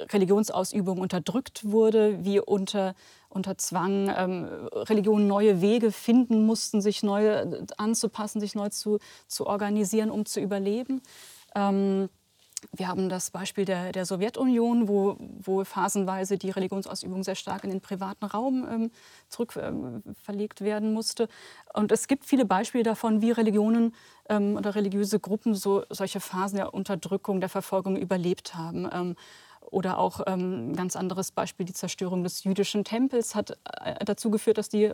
[0.01, 2.95] Religionsausübung unterdrückt wurde, wie unter,
[3.29, 7.47] unter Zwang ähm, Religionen neue Wege finden mussten, sich neu
[7.77, 11.03] anzupassen, sich neu zu, zu organisieren, um zu überleben.
[11.55, 12.09] Ähm,
[12.73, 17.71] wir haben das Beispiel der, der Sowjetunion, wo, wo, phasenweise die Religionsausübung sehr stark in
[17.71, 18.91] den privaten Raum ähm,
[19.29, 20.03] zurück ähm,
[20.61, 21.29] werden musste.
[21.75, 23.95] Und es gibt viele Beispiele davon, wie Religionen
[24.29, 29.17] ähm, oder religiöse Gruppen so, solche Phasen der Unterdrückung, der Verfolgung überlebt haben.
[29.71, 33.51] Oder auch ein ähm, ganz anderes Beispiel, die Zerstörung des jüdischen Tempels hat
[33.83, 34.93] äh, dazu geführt, dass die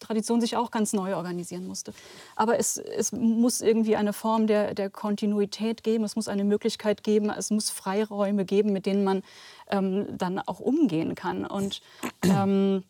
[0.00, 1.92] Tradition sich auch ganz neu organisieren musste.
[2.34, 7.04] Aber es, es muss irgendwie eine Form der, der Kontinuität geben, es muss eine Möglichkeit
[7.04, 9.22] geben, es muss Freiräume geben, mit denen man
[9.70, 11.46] ähm, dann auch umgehen kann.
[11.46, 11.80] Und
[12.22, 12.82] ähm,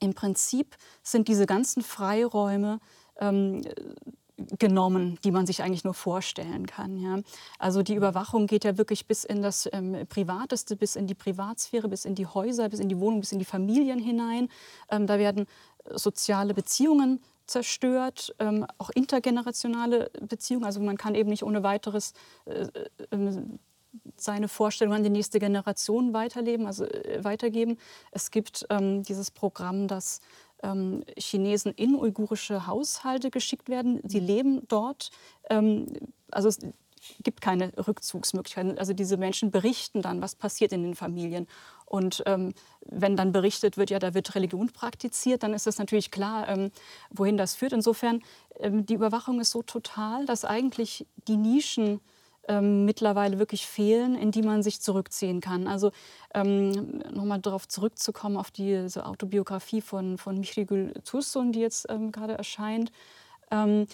[0.00, 2.80] im Prinzip sind diese ganzen Freiräume
[3.18, 3.62] ähm,
[4.58, 6.96] genommen, die man sich eigentlich nur vorstellen kann.
[6.98, 7.20] Ja.
[7.58, 11.88] Also die Überwachung geht ja wirklich bis in das ähm, Privateste, bis in die Privatsphäre,
[11.88, 14.48] bis in die Häuser, bis in die Wohnung, bis in die Familien hinein.
[14.90, 15.46] Ähm, da werden
[15.94, 20.64] soziale Beziehungen zerstört, ähm, auch intergenerationale Beziehungen.
[20.64, 22.12] Also man kann eben nicht ohne weiteres
[22.44, 22.66] äh,
[23.10, 23.42] äh,
[24.16, 27.78] seine Vorstellungen an die nächste Generation weiterleben, also äh, weitergeben.
[28.10, 30.20] Es gibt ähm, dieses Programm, das
[30.66, 34.00] ähm, Chinesen in uigurische Haushalte geschickt werden.
[34.04, 35.10] Sie leben dort.
[35.48, 35.86] Ähm,
[36.30, 36.58] also es
[37.22, 38.78] gibt keine Rückzugsmöglichkeiten.
[38.78, 41.46] Also diese Menschen berichten dann, was passiert in den Familien.
[41.84, 42.52] Und ähm,
[42.84, 46.70] wenn dann berichtet wird, ja, da wird Religion praktiziert, dann ist es natürlich klar, ähm,
[47.10, 47.72] wohin das führt.
[47.72, 48.22] Insofern,
[48.58, 52.00] ähm, die Überwachung ist so total, dass eigentlich die Nischen
[52.48, 55.66] ähm, mittlerweile wirklich fehlen, in die man sich zurückziehen kann.
[55.66, 55.92] Also
[56.34, 62.34] ähm, nochmal darauf zurückzukommen, auf diese Autobiografie von, von Michigül Tursun, die jetzt ähm, gerade
[62.34, 62.92] erscheint.
[63.50, 63.86] Ähm,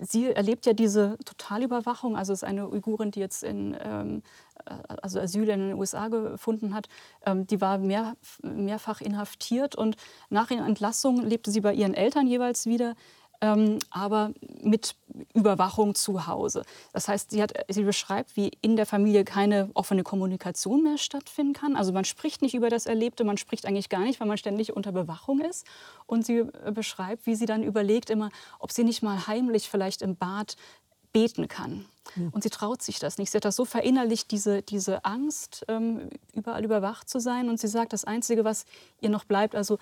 [0.00, 4.22] sie erlebt ja diese Totalüberwachung, also ist eine Uigurin, die jetzt in, ähm,
[4.64, 6.88] äh, also Asyl in den USA gefunden hat.
[7.26, 9.96] Ähm, die war mehr, mehrfach inhaftiert und
[10.30, 12.94] nach ihrer Entlassung lebte sie bei ihren Eltern jeweils wieder
[13.42, 14.32] ähm, aber
[14.62, 14.94] mit
[15.34, 16.62] Überwachung zu Hause.
[16.92, 21.52] Das heißt, sie, hat, sie beschreibt, wie in der Familie keine offene Kommunikation mehr stattfinden
[21.52, 21.76] kann.
[21.76, 24.74] Also man spricht nicht über das Erlebte, man spricht eigentlich gar nicht, weil man ständig
[24.74, 25.66] unter Bewachung ist.
[26.06, 28.30] Und sie äh, beschreibt, wie sie dann überlegt immer,
[28.60, 30.56] ob sie nicht mal heimlich vielleicht im Bad
[31.12, 31.84] beten kann.
[32.32, 33.30] Und sie traut sich das nicht.
[33.30, 37.48] Sie hat das so verinnerlicht, diese, diese Angst, ähm, überall überwacht zu sein.
[37.48, 38.64] Und sie sagt, das Einzige, was
[39.00, 39.78] ihr noch bleibt, also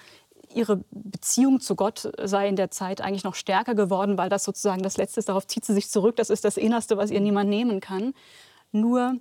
[0.54, 4.82] ihre Beziehung zu Gott sei in der Zeit eigentlich noch stärker geworden, weil das sozusagen
[4.82, 5.28] das Letzte ist.
[5.28, 6.16] Darauf zieht sie sich zurück.
[6.16, 8.14] Das ist das Innerste, was ihr niemand nehmen kann.
[8.72, 9.16] Nur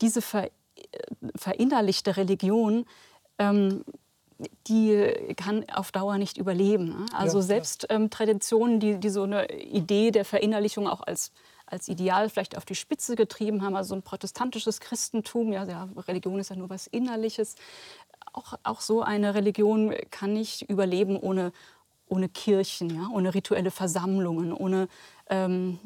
[0.00, 0.50] diese ver
[1.34, 2.86] verinnerlichte Religion,
[3.38, 3.84] ähm,
[4.68, 6.90] die kann auf Dauer nicht überleben.
[6.90, 7.06] Ne?
[7.12, 11.32] Also ja, selbst ähm, Traditionen, die, die so eine Idee der Verinnerlichung auch als
[11.70, 16.38] als Ideal vielleicht auf die Spitze getrieben haben, also ein protestantisches Christentum, ja, ja Religion
[16.38, 17.56] ist ja nur was Innerliches,
[18.32, 21.52] auch, auch so eine Religion kann nicht überleben ohne
[22.10, 24.88] ohne Kirchen, ja, ohne rituelle Versammlungen, ohne
[25.28, 25.78] ähm,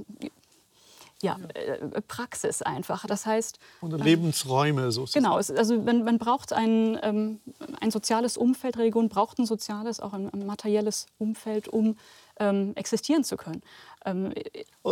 [1.23, 3.07] ja, äh, Praxis einfach.
[3.07, 3.59] Das heißt.
[3.81, 5.25] Und Lebensräume sozusagen.
[5.25, 7.41] Genau, also man, man braucht ein, ähm,
[7.81, 11.97] ein soziales Umfeld, Religion braucht ein soziales, auch ein, ein materielles Umfeld, um
[12.39, 13.63] ähm, existieren zu können.
[14.05, 14.33] Ähm,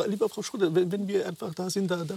[0.06, 2.14] lieber Frau Schröder, wenn, wenn, wir einfach da sind, da, da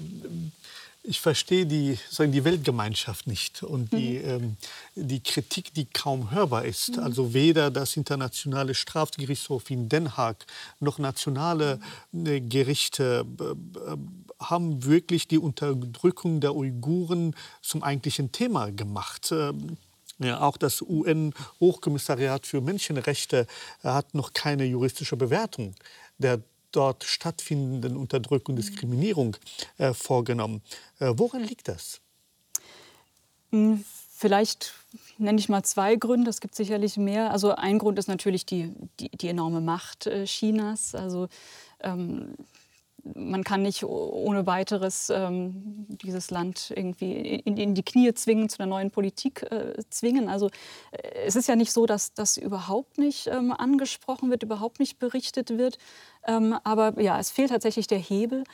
[1.06, 4.30] ich verstehe die, sagen, die Weltgemeinschaft nicht und die, mhm.
[4.30, 4.58] ähm,
[4.96, 6.96] die Kritik, die kaum hörbar ist.
[6.96, 7.04] Mhm.
[7.04, 10.46] Also weder das internationale Strafgerichtshof in Den Haag
[10.80, 11.80] noch nationale
[12.14, 19.32] äh, Gerichte äh, haben wirklich die Unterdrückung der Uiguren zum eigentlichen Thema gemacht.
[19.34, 19.78] Ähm,
[20.20, 23.46] ja, auch das UN-Hochkommissariat für Menschenrechte
[23.84, 25.76] hat noch keine juristische Bewertung
[26.18, 26.40] der
[26.76, 29.38] dort stattfindenden Unterdrückung und Diskriminierung
[29.78, 30.62] äh, vorgenommen.
[31.00, 32.02] Äh, woran liegt das?
[33.52, 33.84] Hm,
[34.16, 34.74] vielleicht
[35.18, 36.30] nenne ich mal zwei Gründe.
[36.30, 37.32] Es gibt sicherlich mehr.
[37.32, 40.96] Also ein Grund ist natürlich die, die, die enorme Macht äh, Chinas.
[40.96, 41.28] Also
[41.80, 42.36] ähm,
[43.04, 48.60] man kann nicht ohne weiteres ähm, dieses Land irgendwie in, in, die Knie zwingen, zu
[48.60, 50.30] einer neuen Politik äh, zwingen.
[50.30, 50.48] Also
[50.92, 55.00] äh, es ist ja nicht so, dass das überhaupt nicht ähm, angesprochen wird, überhaupt nicht
[55.00, 55.78] berichtet wird.
[56.26, 58.46] Ähm, aber ja, es fehlt tatsächlich der Hebel.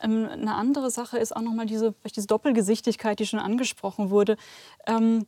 [0.00, 4.36] Ähm, eine andere Sache ist auch nochmal diese, diese Doppelgesichtigkeit, die schon angesprochen wurde.
[4.86, 5.26] Ähm,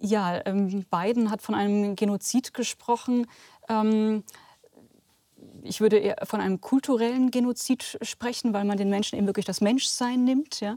[0.00, 3.26] ja, ähm, Biden hat von einem Genozid gesprochen
[5.68, 9.60] ich würde eher von einem kulturellen Genozid sprechen, weil man den Menschen eben wirklich das
[9.60, 10.60] Menschsein nimmt.
[10.60, 10.76] Ja?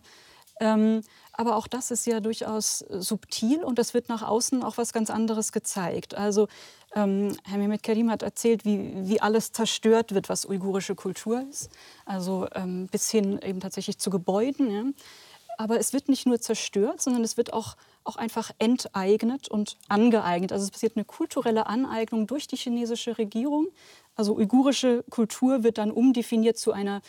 [0.59, 1.01] Ähm,
[1.33, 5.09] aber auch das ist ja durchaus subtil und es wird nach außen auch was ganz
[5.09, 6.15] anderes gezeigt.
[6.15, 6.47] Also
[6.93, 11.69] ähm, Herr Mehmet Karim hat erzählt, wie, wie alles zerstört wird, was uigurische Kultur ist.
[12.05, 14.71] Also ähm, bis hin eben tatsächlich zu Gebäuden.
[14.71, 14.83] Ja?
[15.61, 20.51] Aber es wird nicht nur zerstört, sondern es wird auch, auch einfach enteignet und angeeignet.
[20.51, 23.67] Also es passiert eine kulturelle Aneignung durch die chinesische Regierung.
[24.15, 27.03] Also uigurische Kultur wird dann umdefiniert zu einer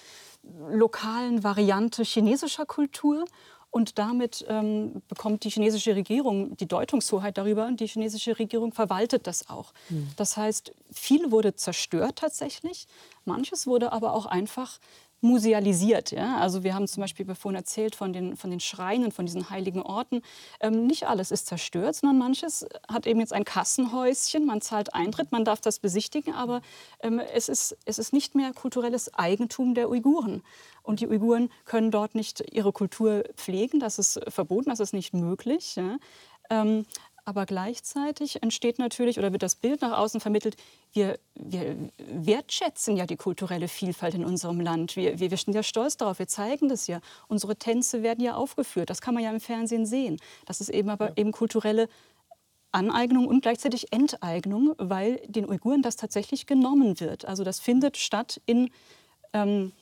[0.70, 3.24] lokalen Variante chinesischer Kultur.
[3.70, 7.64] Und damit ähm, bekommt die chinesische Regierung die Deutungshoheit darüber.
[7.64, 9.72] Und die chinesische Regierung verwaltet das auch.
[9.88, 10.11] Mhm.
[10.18, 12.86] Das heißt, viel wurde zerstört tatsächlich.
[13.24, 14.78] Manches wurde aber auch einfach
[15.22, 16.10] musealisiert.
[16.10, 16.36] Ja?
[16.38, 19.80] Also wir haben zum Beispiel vorhin erzählt von den, von den Schreinen, von diesen heiligen
[19.80, 20.20] Orten.
[20.60, 25.32] Ähm, nicht alles ist zerstört, sondern manches hat eben jetzt ein Kassenhäuschen, man zahlt Eintritt,
[25.32, 26.60] man darf das besichtigen, aber
[27.00, 30.42] ähm, es, ist, es ist nicht mehr kulturelles Eigentum der Uiguren.
[30.82, 35.14] Und die Uiguren können dort nicht ihre Kultur pflegen, das ist verboten, das ist nicht
[35.14, 35.76] möglich.
[35.76, 35.98] Ja?
[36.50, 36.84] Ähm,
[37.24, 40.56] aber gleichzeitig entsteht natürlich oder wird das Bild nach außen vermittelt,
[40.92, 44.96] wir, wir wertschätzen ja die kulturelle Vielfalt in unserem Land.
[44.96, 47.00] Wir, wir, wir sind ja stolz darauf, wir zeigen das ja.
[47.28, 50.18] Unsere Tänze werden ja aufgeführt, das kann man ja im Fernsehen sehen.
[50.46, 51.12] Das ist eben aber ja.
[51.16, 51.88] eben kulturelle
[52.72, 57.24] Aneignung und gleichzeitig Enteignung, weil den Uiguren das tatsächlich genommen wird.
[57.24, 58.70] Also das findet statt in,
[59.32, 59.72] ähm,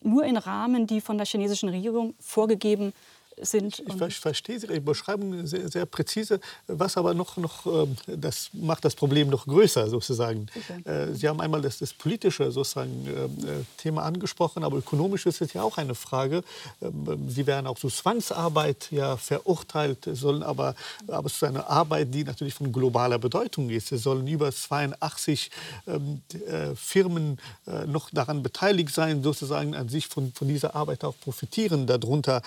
[0.00, 2.94] nur in Rahmen, die von der chinesischen Regierung vorgegeben werden
[3.42, 3.82] sind.
[4.08, 6.40] Ich, verstehe Ihre Beschreibung sehr, sehr, präzise.
[6.66, 10.46] Was aber noch, noch ähm, das macht das Problem noch größer sozusagen.
[10.54, 10.88] Okay.
[10.88, 15.40] Äh, Sie haben einmal das, das politische sozusagen ähm, äh, Thema angesprochen, aber ökonomisch ist
[15.40, 16.42] es ja auch eine Frage.
[16.82, 20.74] Ähm, Sie werden auch zu Zwangsarbeit ja verurteilt, sollen aber,
[21.08, 23.92] aber es ist eine Arbeit, die natürlich von globaler Bedeutung ist.
[23.92, 25.50] Es sollen über 82
[25.86, 27.38] ähm, äh, Firmen
[27.86, 31.86] noch daran beteiligt sein, sozusagen an sich von, von dieser Arbeit auch profitieren.
[31.86, 32.42] Darunter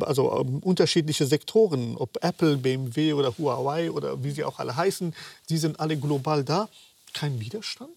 [0.00, 5.14] also ähm, unterschiedliche Sektoren, ob Apple, BMW oder Huawei oder wie sie auch alle heißen,
[5.48, 6.68] die sind alle global da.
[7.12, 7.90] Kein Widerstand?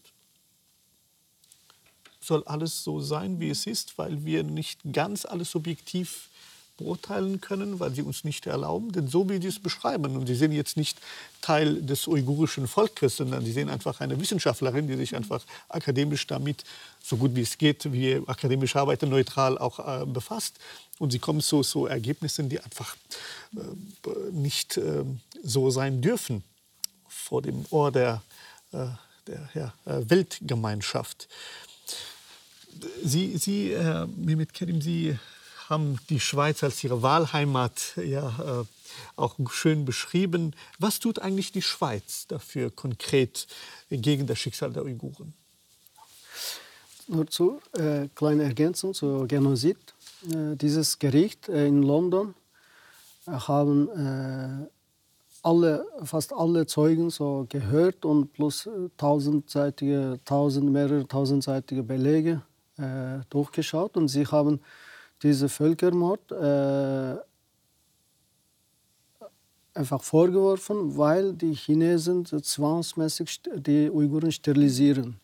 [2.21, 6.29] Soll alles so sein, wie es ist, weil wir nicht ganz alles objektiv
[6.81, 8.91] beurteilen können, weil sie uns nicht erlauben.
[8.91, 10.97] Denn so wie Sie es beschreiben, und Sie sind jetzt nicht
[11.41, 16.63] Teil des uigurischen Volkes, sondern Sie sind einfach eine Wissenschaftlerin, die sich einfach akademisch damit,
[17.03, 20.55] so gut wie es geht, wie akademische Arbeit neutral auch äh, befasst.
[20.99, 22.95] Und Sie kommen zu so Ergebnissen, die einfach
[23.55, 23.59] äh,
[24.31, 25.03] nicht äh,
[25.43, 26.43] so sein dürfen
[27.07, 28.21] vor dem Ohr der,
[28.71, 28.87] äh,
[29.27, 31.27] der ja, äh, Weltgemeinschaft.
[33.03, 35.17] Sie, Sie Herr Mehmet Kerim, Sie
[35.71, 38.65] haben die Schweiz als ihre Wahlheimat ja, äh,
[39.15, 40.53] auch schön beschrieben.
[40.77, 43.47] Was tut eigentlich die Schweiz dafür konkret
[43.89, 45.33] gegen das Schicksal der Uiguren?
[47.07, 49.77] Nur zu äh, kleine Ergänzung zu Genozid.
[50.29, 52.35] Äh, dieses Gericht äh, in London
[53.25, 54.67] äh, haben äh,
[55.41, 62.41] alle, fast alle Zeugen so gehört und plus tausendseitige, tausend, mehrere tausendseitige Belege
[63.29, 64.59] durchgeschaut und sie haben
[65.23, 67.17] dieser Völkermord äh,
[69.73, 75.19] einfach vorgeworfen, weil die Chinesen zwangsmäßig die Uiguren sterilisieren.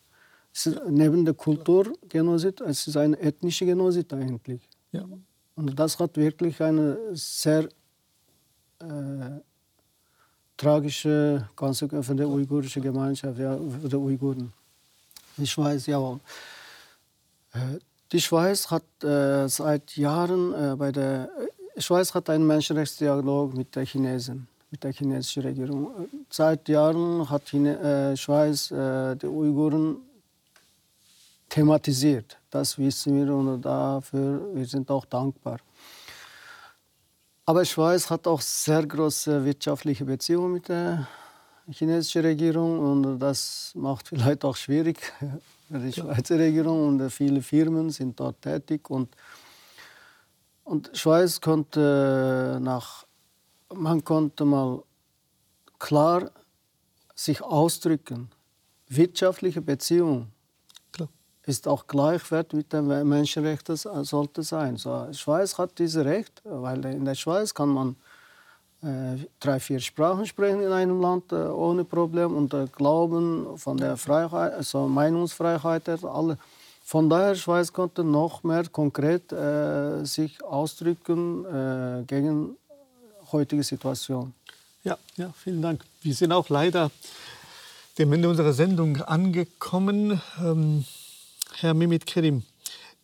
[0.52, 4.68] Ist, neben der Kulturgenozid, es ist ein ethnischer Genozid eigentlich.
[4.92, 5.04] Ja.
[5.54, 7.68] Und das hat wirklich eine sehr
[8.80, 9.40] äh,
[10.56, 14.52] tragische Konsequenz für die uigurische Gemeinschaft, ja, für die Uiguren.
[15.36, 16.20] Die Schweiz, jawohl.
[17.52, 17.78] Äh,
[18.12, 21.30] die Schweiz hat äh, seit Jahren äh, bei der
[21.76, 26.08] Schweiz hat einen Menschenrechtsdialog mit der Chinesen, mit der chinesischen Regierung.
[26.30, 29.98] Seit Jahren hat die äh, Schweiz äh, die Uiguren
[31.48, 32.36] thematisiert.
[32.50, 35.58] Das wissen wir und dafür wir sind auch dankbar.
[37.44, 41.06] Aber Schweiz hat auch sehr große wirtschaftliche Beziehungen mit der
[41.70, 45.12] chinesischen Regierung und das macht vielleicht auch schwierig
[45.68, 49.14] die Schweizer Regierung und viele Firmen sind dort tätig und
[50.68, 53.06] und Schweiz konnte nach,
[53.74, 54.82] man konnte mal
[55.78, 56.30] klar
[57.14, 58.28] sich ausdrücken.
[58.86, 60.26] Wirtschaftliche Beziehung
[60.92, 61.08] klar.
[61.46, 64.76] ist auch gleichwertig mit den Menschenrechten sollte sein.
[64.76, 67.94] So, Schweiz hat dieses Recht, weil in der Schweiz kann man äh,
[68.80, 73.96] drei, vier Sprachen sprechen in einem Land äh, ohne Problem und äh, Glauben von der
[73.96, 76.38] Freiheit, also Meinungsfreiheit, alle
[76.84, 82.56] von daher Schweiz konnte noch mehr konkret äh, sich ausdrücken äh, gegen
[83.30, 84.32] heutige Situation.
[84.84, 85.84] Ja, ja, vielen Dank.
[86.00, 86.90] Wir sind auch leider
[87.98, 90.18] dem Ende unserer Sendung angekommen.
[90.40, 90.86] Ähm,
[91.56, 92.44] Herr Mehmet Kerim,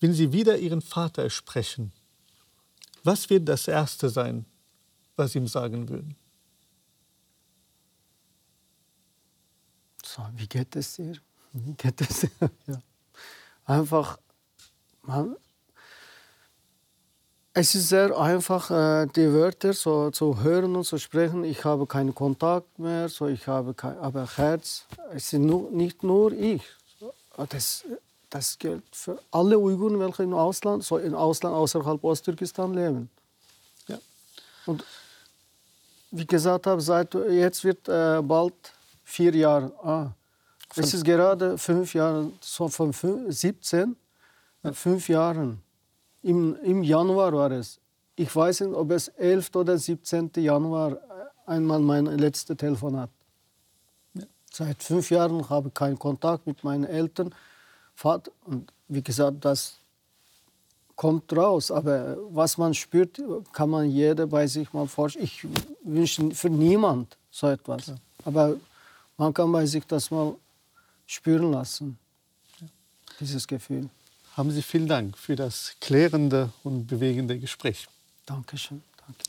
[0.01, 1.93] wenn Sie wieder Ihren Vater sprechen,
[3.03, 4.47] was wird das Erste sein,
[5.17, 6.17] was ihm sagen würden?
[10.05, 11.17] So, wie geht es dir?
[11.53, 12.31] Wie geht es dir?
[12.67, 12.83] ja
[13.65, 14.19] einfach,
[15.03, 15.37] man,
[17.53, 21.45] es ist sehr einfach, äh, die Wörter so zu hören und zu sprechen.
[21.45, 24.87] Ich habe keinen Kontakt mehr, so ich habe kein aber Herz.
[25.13, 26.63] Es ist nur, nicht nur ich.
[27.51, 27.85] Das,
[28.31, 33.11] das gilt für alle Uiguren, welche im Ausland, so im Ausland außerhalb Osttürkistan leben.
[33.87, 33.99] Ja.
[34.67, 34.85] Und
[36.17, 38.55] wie gesagt habe, seit jetzt wird äh, bald
[39.03, 39.73] vier Jahre.
[39.83, 40.13] Ah,
[40.77, 43.97] es ist gerade fünf Jahre, so von 17,
[44.63, 44.73] ja.
[44.73, 45.61] fünf Jahren.
[46.23, 47.81] Im, Im Januar war es.
[48.17, 49.55] Ich weiß nicht, ob es 11.
[49.57, 50.31] oder 17.
[50.37, 50.99] Januar
[51.47, 53.11] einmal mein letztes Telefonat.
[54.15, 54.25] Ja.
[54.51, 57.35] Seit fünf Jahren habe ich keinen Kontakt mit meinen Eltern.
[57.95, 59.79] Vater, und wie gesagt, das
[60.97, 61.71] kommt raus.
[61.71, 63.21] Aber was man spürt,
[63.53, 65.25] kann man jeder bei sich mal vorstellen.
[65.25, 65.47] Ich
[65.83, 67.89] wünsche für niemand so etwas.
[67.89, 67.97] Ja.
[68.25, 68.57] Aber
[69.17, 70.35] man kann bei sich das mal
[71.07, 71.99] spüren lassen,
[73.21, 73.89] dieses Gefühl.
[74.37, 77.87] Haben Sie vielen Dank für das klärende und bewegende Gespräch.
[78.27, 78.83] Dankeschön.
[79.07, 79.23] Danke.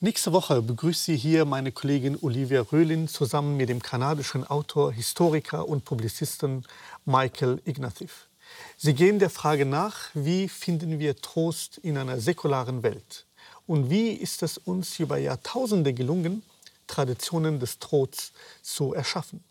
[0.00, 5.68] Nächste Woche begrüßt Sie hier meine Kollegin Olivia Röhlin zusammen mit dem kanadischen Autor, Historiker
[5.68, 6.64] und Publizisten
[7.04, 8.28] Michael Ignatieff.
[8.76, 13.26] Sie gehen der Frage nach, wie finden wir Trost in einer säkularen Welt?
[13.66, 16.42] Und wie ist es uns über Jahrtausende gelungen,
[16.86, 18.32] Traditionen des Trots
[18.62, 19.42] zu erschaffen.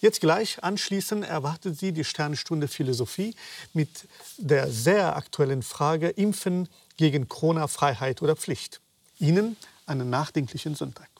[0.00, 3.34] Jetzt gleich anschließend erwartet Sie die Sternstunde Philosophie
[3.72, 4.08] mit
[4.38, 8.80] der sehr aktuellen Frage Impfen gegen Corona, Freiheit oder Pflicht.
[9.18, 9.56] Ihnen
[9.86, 11.13] einen nachdenklichen Sonntag.